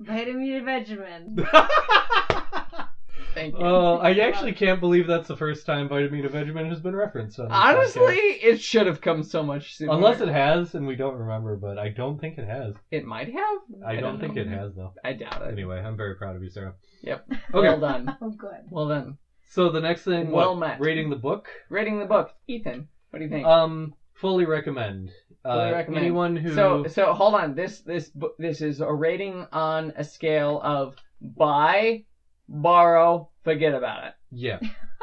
[0.00, 1.48] Vitamin Vegemin.
[3.34, 3.64] Thank you.
[3.64, 7.46] Oh, I actually can't believe that's the first time Vitamina Vegemin has been referenced on
[7.48, 8.38] this Honestly, podcast.
[8.42, 9.92] it should have come so much sooner.
[9.92, 12.74] Unless it has, and we don't remember, but I don't think it has.
[12.90, 13.58] it might have.
[13.86, 14.42] I, don't, don't think know.
[14.42, 14.92] it has, though.
[15.02, 15.50] I doubt it.
[15.50, 16.74] Anyway, I'm very proud of you, Sarah.
[17.04, 17.26] Yep.
[17.30, 17.38] Okay.
[17.68, 18.16] Well done.
[18.20, 18.50] Oh, good.
[18.70, 19.16] Well done.
[19.52, 20.80] So the next thing, Well what, met.
[20.80, 21.46] rating the book.
[21.68, 22.88] Rating the book, Ethan.
[23.10, 23.46] What do you think?
[23.46, 25.10] Um, fully recommend.
[25.42, 26.04] Fully uh, recommend.
[26.06, 27.54] Anyone who So so hold on.
[27.54, 32.04] This this bu- this is a rating on a scale of buy,
[32.48, 34.14] borrow, forget about it.
[34.30, 34.58] yeah,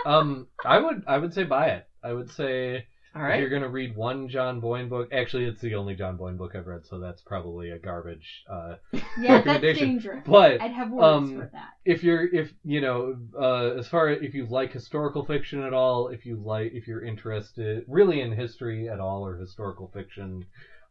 [0.07, 1.83] um, I would I would say buy it.
[2.03, 2.87] I would say
[3.19, 6.37] All if you're gonna read one John Boyne book, actually it's the only John Boyne
[6.37, 8.43] book I've read, so that's probably a garbage.
[8.49, 9.01] Uh, Yeah,
[9.41, 9.87] that's Recommendation.
[9.87, 10.23] dangerous.
[10.25, 11.69] but I'd have words um, for that.
[11.85, 15.73] if you're if you know uh, as far as if you like historical fiction at
[15.73, 20.43] all if you like if you're interested really in history at all or historical fiction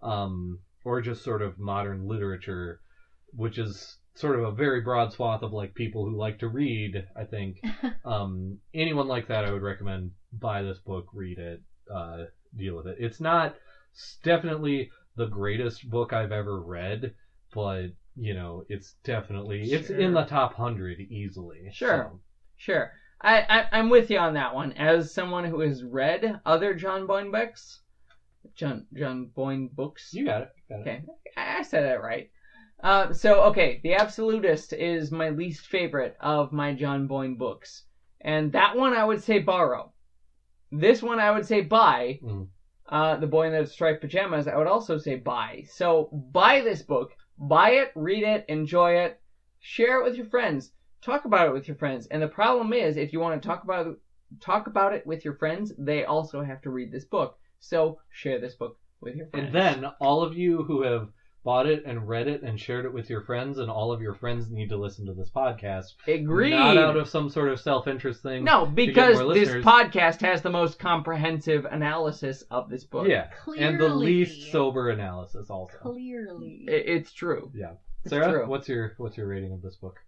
[0.02, 2.78] um, or just sort of modern literature
[3.32, 7.04] which is sort of a very broad swath of like people who like to read
[7.16, 7.56] i think
[8.04, 11.60] um, anyone like that i would recommend buy this book read it
[11.94, 12.24] uh,
[12.56, 13.54] deal with it it's not
[13.92, 17.10] it's definitely the greatest book i've ever read
[17.52, 17.86] but
[18.16, 22.08] you know it's definitely it's in the top 100 easily Sure.
[22.10, 22.20] so.
[22.56, 22.90] Sure.
[23.20, 24.72] I, I I'm with you on that one.
[24.72, 27.80] As someone who has read other John Boyne books,
[28.54, 30.12] John John Boyne books.
[30.12, 30.80] you got it, got.
[30.80, 31.00] Okay,
[31.36, 32.28] I I said it right.
[32.82, 37.82] Uh, so okay, The Absolutist is my least favorite of my John Boyne books,
[38.20, 39.90] and that one I would say borrow.
[40.70, 42.20] This one I would say buy.
[42.22, 42.48] Mm.
[42.88, 45.64] Uh, the Boy in the Striped Pajamas I would also say buy.
[45.70, 49.20] So buy this book, buy it, read it, enjoy it,
[49.60, 52.06] share it with your friends, talk about it with your friends.
[52.06, 53.98] And the problem is, if you want to talk about
[54.40, 57.38] talk about it with your friends, they also have to read this book.
[57.60, 59.46] So share this book with your friends.
[59.46, 61.08] and then all of you who have
[61.48, 64.12] bought it and read it and shared it with your friends and all of your
[64.12, 66.50] friends need to listen to this podcast Agreed.
[66.50, 70.78] not out of some sort of self-interest thing no, because this podcast has the most
[70.78, 73.08] comprehensive analysis of this book.
[73.08, 73.64] yeah Clearly.
[73.64, 76.66] and the least sober analysis also Clearly.
[76.68, 77.50] It's true.
[77.54, 77.70] yeah
[78.04, 78.46] It's sarah true.
[78.46, 80.00] what's your what's your rating of this book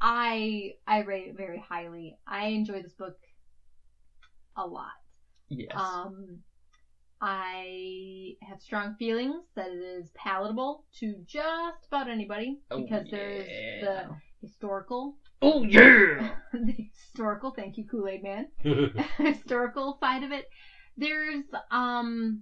[0.00, 2.16] I I rate it very highly.
[2.26, 3.14] I enjoy this book
[4.56, 4.90] a lot.
[5.48, 5.70] Yes.
[5.74, 6.40] Um,
[7.20, 13.46] I have strong feelings that it is palatable to just about anybody Oh, because there's
[13.48, 13.80] yeah.
[13.80, 14.04] the
[14.40, 16.36] historical, oh yeah.
[16.52, 17.50] the historical.
[17.50, 18.48] Thank you, Kool Aid Man.
[19.18, 20.46] historical side of it.
[20.96, 22.40] There's um.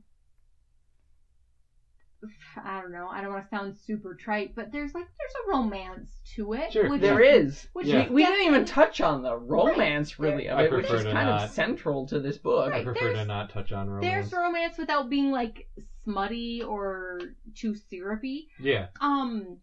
[2.63, 3.09] I don't know.
[3.09, 6.73] I don't want to sound super trite, but there's like there's a romance to it.
[6.73, 6.89] Sure.
[6.89, 7.69] which There is, is.
[7.73, 8.09] Which Yeah.
[8.09, 11.13] We, we didn't even touch on the romance really of I it, which prefer is
[11.13, 11.43] kind not.
[11.45, 12.71] of central to this book.
[12.71, 12.83] Right.
[12.83, 12.95] i Right.
[12.97, 15.67] prefer to not touch on romance There's romance without being like
[16.05, 17.21] smutty or
[17.55, 18.47] too syrupy.
[18.61, 19.57] yeah Um,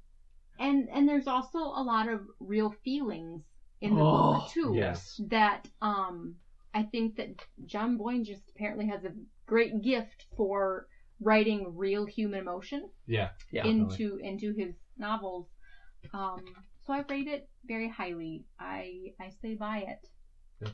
[0.59, 3.41] and and there's also a lot of real feelings
[3.80, 4.74] in the Oh, book too.
[4.76, 5.20] yes.
[5.30, 6.36] That um,
[6.74, 7.30] I think that
[7.66, 9.12] John Boyne just apparently has a
[9.45, 10.86] great gift for
[11.22, 13.65] writing real human emotion yeah Yeah.
[13.65, 15.47] into into his novels.
[16.13, 16.43] Um,
[16.86, 18.43] so I rate it very highly.
[18.59, 20.72] I I say buy it.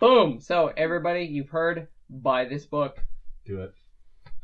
[0.00, 0.40] Boom.
[0.40, 1.86] So everybody, you've heard.
[2.10, 2.96] Buy this book.
[3.46, 3.72] do it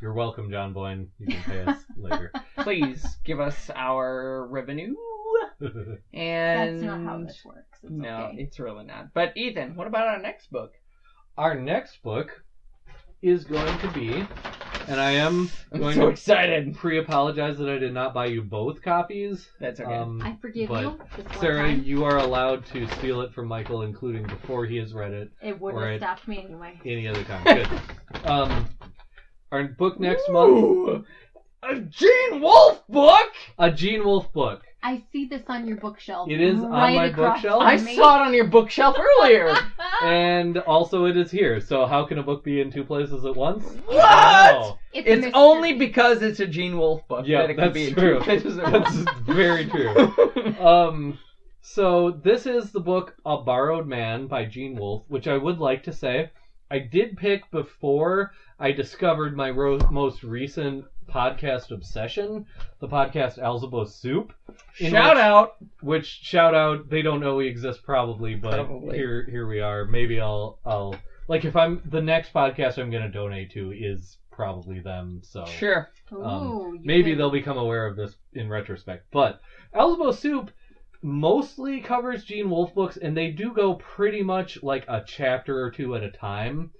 [0.00, 4.94] you're welcome john boyne you can pay us later Please give us our revenue.
[5.60, 7.78] And That's not how this works.
[7.82, 8.36] It's no, okay.
[8.38, 9.12] it's really not.
[9.12, 10.70] But Ethan, what about our next book?
[11.36, 12.30] Our next book
[13.22, 14.24] is going to be
[14.92, 16.74] and I am I'm going so to excited.
[16.74, 19.48] pre-apologize that I did not buy you both copies.
[19.60, 19.94] That's okay.
[19.94, 21.00] Um, I forgive but you.
[21.16, 21.82] This one Sarah, time.
[21.84, 25.60] you are allowed to steal it from Michael, including before he has read it, It
[25.60, 26.00] wouldn't Alright.
[26.00, 26.78] have stopped me anyway.
[26.84, 27.44] any other time.
[27.44, 27.68] Good.
[28.24, 28.68] um,
[29.52, 31.04] our book next month, Ooh,
[31.62, 33.30] a Gene Wolfe book.
[33.58, 34.62] a Gene Wolfe book.
[34.82, 36.30] I see this on your bookshelf.
[36.30, 37.62] It is on right my bookshelf.
[37.62, 37.96] I me.
[37.96, 39.54] saw it on your bookshelf earlier.
[40.02, 41.60] And also, it is here.
[41.60, 43.64] So, how can a book be in two places at once?
[43.86, 43.96] What?
[43.96, 44.78] Wow.
[44.92, 47.88] It's, It's only because it's a Gene Wolfe book Yeah, that it can that's be
[47.88, 48.18] in true.
[48.18, 50.14] two places at That's very true.
[50.60, 51.18] Um,
[51.60, 55.82] so this is the book A Borrowed Man by Gene Wolfe, which I would like
[55.84, 56.30] to say
[56.70, 62.44] I did pick before I discovered my ro- most recent podcast obsession,
[62.80, 64.32] the podcast Alzabo Soup.
[64.78, 65.50] in Shout which- out.
[65.80, 68.96] Which shout out, they don't know we exist probably, but Probably.
[68.96, 69.84] here here we are.
[69.84, 70.94] Maybe I'll I'll
[71.28, 75.20] like if I'm the next podcast I'm gonna donate to is probably them.
[75.24, 75.88] So Sure.
[76.12, 79.06] Ooh, um, you maybe could- they'll become aware of this in retrospect.
[79.10, 79.40] But
[79.74, 80.50] Alzabo Soup
[81.02, 85.70] mostly covers Gene Wolfe books, and they do go pretty much like a chapter or
[85.70, 86.70] two at a time.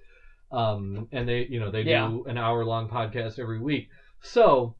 [0.51, 2.07] Um, and they, you know, they Yeah.
[2.07, 3.87] do an hour long podcast every week.
[4.21, 4.75] So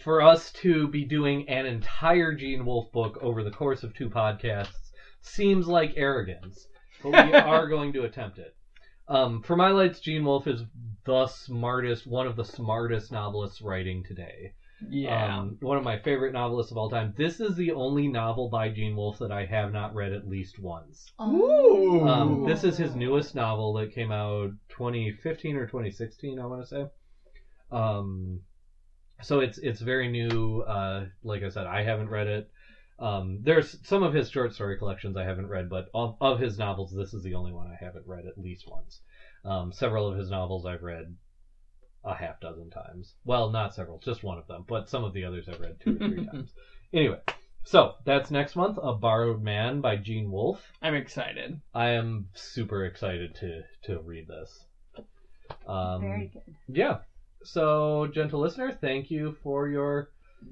[0.00, 4.08] for us to be doing an entire Gene Wolfe book over the course of two
[4.08, 6.66] podcasts seems like arrogance,
[7.02, 8.56] but we are going to attempt it.
[9.08, 10.62] Um, for my lights, Gene Wolfe is
[11.04, 14.54] the smartest, one of the smartest novelists writing today.
[14.88, 15.38] Yeah.
[15.38, 17.14] Um, one of my favorite novelists of all time.
[17.16, 20.58] This is the only novel by Gene Wolfe that I have not read at least
[20.58, 21.12] once.
[21.18, 21.36] Oh.
[21.36, 22.08] Ooh.
[22.08, 26.66] Um, this is his newest novel that came out 2015 or 2016, I want to
[26.66, 26.86] say.
[27.70, 28.40] Um,
[29.20, 30.60] so it's it's very new.
[30.60, 32.48] Uh, like I said, I haven't read it.
[32.98, 36.56] Um, there's some of his short story collections I haven't read, but of, of his
[36.56, 39.00] novels, this is the only one I haven't read at least once.
[39.44, 41.16] Um, several of his novels I've read
[42.04, 43.14] a half dozen times.
[43.24, 45.96] Well, not several, just one of them, but some of the others I've read two
[45.96, 46.52] or three times.
[46.92, 47.18] Anyway,
[47.64, 50.72] so that's next month, A Borrowed Man by Gene Wolfe.
[50.80, 51.60] I'm excited.
[51.74, 54.64] I am super excited to to read this.
[55.66, 56.54] Um, Very good.
[56.68, 56.98] yeah.
[57.44, 60.06] So, gentle listener, thank you for your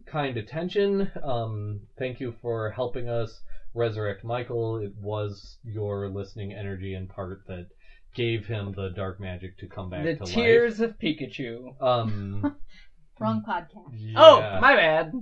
[0.07, 1.09] kind attention.
[1.23, 3.41] Um, thank you for helping us
[3.75, 4.77] resurrect Michael.
[4.77, 7.67] It was your listening energy in part that
[8.15, 11.81] gave him the dark magic to come back The to Tears of Pikachu.
[11.81, 12.55] Um,
[13.21, 13.95] Wrong podcast.
[14.17, 15.13] Oh, my bad.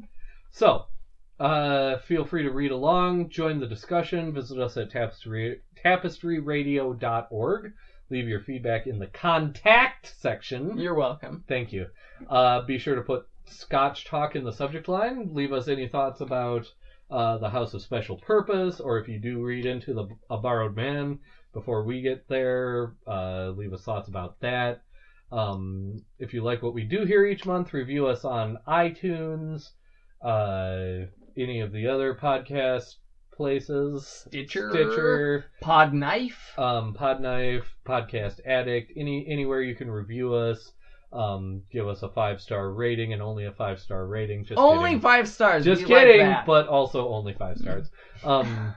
[0.51, 0.85] So,
[1.41, 7.73] uh, feel free to read along, join the discussion, visit us at tapestry, tapestryradio.org.
[8.11, 10.79] Leave your feedback in the contact section.
[10.79, 11.45] You're welcome.
[11.47, 11.87] Thank you.
[12.29, 15.35] Uh, be sure to put Scotch Talk in the subject line.
[15.35, 16.67] Leave us any thoughts about
[17.11, 20.77] uh, the House of Special Purpose, or if you do read into the A Borrowed
[20.77, 21.19] Man
[21.53, 24.83] before we get there, uh, leave us thoughts about that.
[25.31, 29.71] Um, if you like what we do here each month, review us on iTunes,
[30.23, 31.07] uh,
[31.37, 32.97] any of the other podcast
[33.39, 34.69] places, Stitcher.
[34.71, 36.53] Stitcher, Pod Knife.
[36.59, 40.73] um, Podknife, Podcast Addict, any anywhere you can review us.
[41.11, 44.45] Um, give us a five star rating and only a five star rating.
[44.45, 45.01] Just Only kidding.
[45.01, 45.65] five stars.
[45.65, 46.45] Just We like kidding, that.
[46.45, 47.89] but also only five stars.
[48.23, 48.75] Um,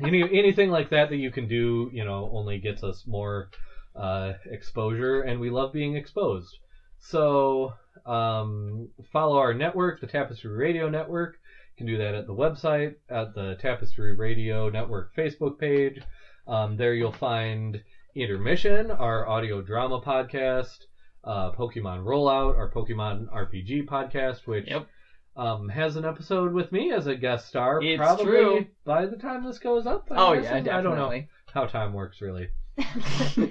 [0.00, 3.48] any anything like that that you can do, you know, only gets us more
[3.96, 6.58] uh, exposure, and we love being exposed.
[7.00, 7.72] So
[8.06, 11.34] um, follow our network, the Tapestry Radio Network.
[11.74, 16.00] You can do that at the website, at the Tapestry Radio Network Facebook page.
[16.46, 17.80] Um, there you'll find
[18.14, 20.78] Intermission, our audio drama podcast,
[21.24, 24.86] uh, Pokemon Rollout, our Pokemon RPG podcast, which Yep.
[25.34, 27.82] um, has an episode with me as a guest star.
[27.82, 28.66] It's probably true.
[28.84, 30.06] by the time this goes up.
[30.12, 30.70] I'm Oh yeah, definitely.
[30.70, 31.22] I don't know
[31.52, 32.50] how time works really.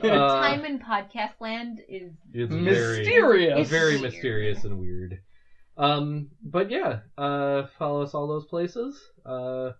[0.03, 3.69] Uh, time in podcast land is It's very Mysterious.
[3.69, 5.19] very It's mysterious and weird.
[5.77, 8.99] Um, but yeah, uh, follow us all those places.
[9.25, 9.71] Uh,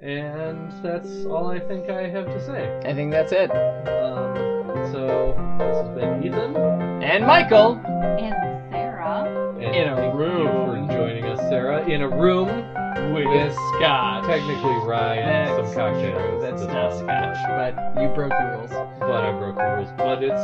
[0.00, 2.80] and that's all I think I have to say.
[2.84, 3.50] I think that's it.
[3.50, 4.34] Um,
[4.92, 6.56] so this has been Ethan,
[7.02, 8.34] And Michael and
[8.72, 9.54] Sarah.
[9.60, 10.40] and In a thank room.
[10.40, 12.48] you for joining us, Sarah, in a room
[13.14, 14.24] with, With Scotch.
[14.26, 16.42] technically rye and That's some cocktails.
[16.42, 18.70] That's not Scotch, but you broke the rules.
[18.98, 19.90] But I broke the rules.
[19.98, 20.42] But it's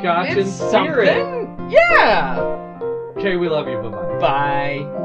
[0.00, 1.48] Scotch and It's spirit.
[1.70, 2.69] Yeah.
[3.20, 3.76] Okay, we love you.
[3.76, 4.18] Bye bye.
[4.18, 5.00] Bye.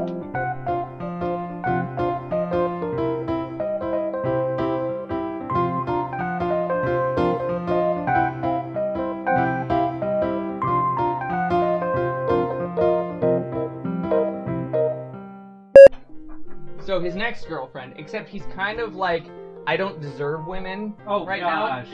[16.86, 19.26] So his next girlfriend, except he's kind of like,
[19.66, 21.84] I don't deserve women Oh right now.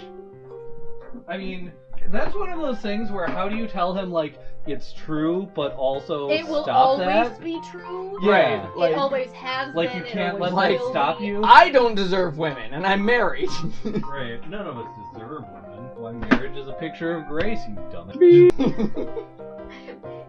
[1.26, 1.72] I mean,
[2.12, 5.74] that's one of those things where how do you tell him like it's true, but
[5.74, 7.40] also It will stop always that?
[7.42, 8.18] be true.
[8.22, 9.76] Yeah, Right, like- it always has been.
[9.76, 9.98] like been.
[9.98, 11.26] you can't let always that stop be.
[11.26, 11.42] you.
[11.44, 13.48] I don't deserve women, and I'm married.
[13.84, 14.38] Right.
[14.48, 15.88] None of us deserve women.
[15.96, 18.14] Why marriage is a picture of grace, you dumbass.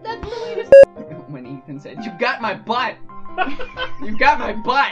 [0.04, 1.16] That's the way to.
[1.28, 2.96] when Ethan said, "You got my butt.
[4.04, 4.92] You got my butt."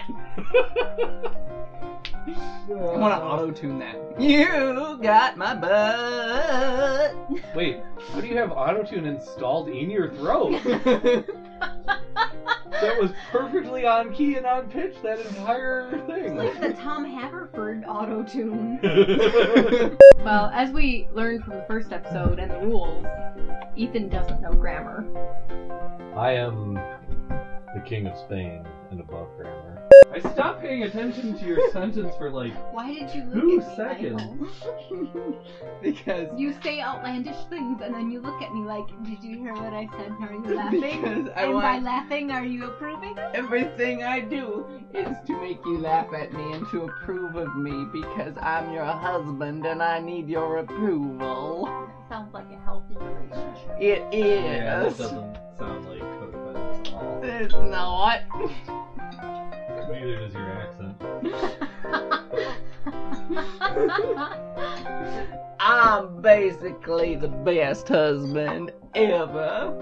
[2.28, 4.22] I want to auto tune that.
[4.22, 7.16] You got my butt.
[7.56, 7.82] Wait,
[8.12, 10.62] how do you have autotune installed in your throat?
[12.82, 16.36] That was perfectly on key and on pitch that entire thing.
[16.36, 18.80] Like the Tom Haverford auto tune.
[20.24, 23.06] Well, as we learned from the first episode and the rules,
[23.76, 25.04] Ethan doesn't know grammar.
[26.16, 26.80] I am
[27.74, 29.78] the king of Spain and above grammar.
[30.14, 33.70] I stopped paying attention to your sentence for like Why did you look Two at
[33.70, 33.76] me,
[34.10, 34.52] seconds.
[34.92, 35.46] Michael?
[35.82, 39.54] because You say outlandish things and then you look at me like, did you hear
[39.54, 40.12] what I said?
[40.20, 40.82] Are you laughing?
[40.82, 43.18] Because I and by want- laughing, are you approving?
[43.34, 47.86] everything I do is to make you laugh at me and to approve of me
[47.94, 51.66] because I'm your husband and I need your approval.
[51.66, 53.78] That sounds like a healthy relationship.
[53.80, 54.44] It is.
[54.44, 56.61] Yeah, that doesn't sound like codependent at all.
[57.24, 58.22] It's not.
[59.90, 60.96] Neither does your accent.
[65.60, 69.74] I'm basically the best husband ever.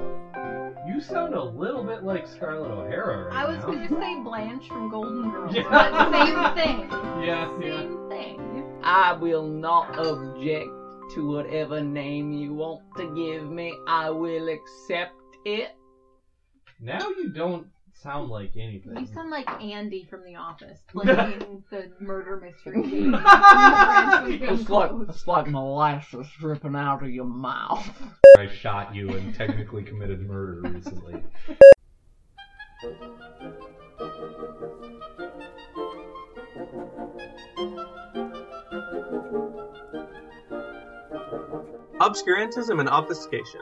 [0.87, 3.65] You sound a little bit like Scarlett O'Hara right I was now.
[3.67, 5.63] going to say Blanche from Golden Girls, Yeah.
[5.69, 6.89] but same thing.
[7.23, 7.79] Yeah, yeah.
[7.81, 8.79] Same thing.
[8.83, 10.69] I will not object
[11.15, 13.73] to whatever name you want to give me.
[13.87, 15.13] I will accept
[15.45, 15.75] it.
[16.79, 18.97] Now you don't sound like anything.
[18.97, 23.11] You sound like Andy from The Office, playing the murder mystery game.
[23.11, 27.89] when the branch was being It's like, it's like molasses dripping out of your mouth.
[28.37, 31.21] I shot you and technically committed murder recently.
[41.99, 43.61] Obscurantism and obfuscation.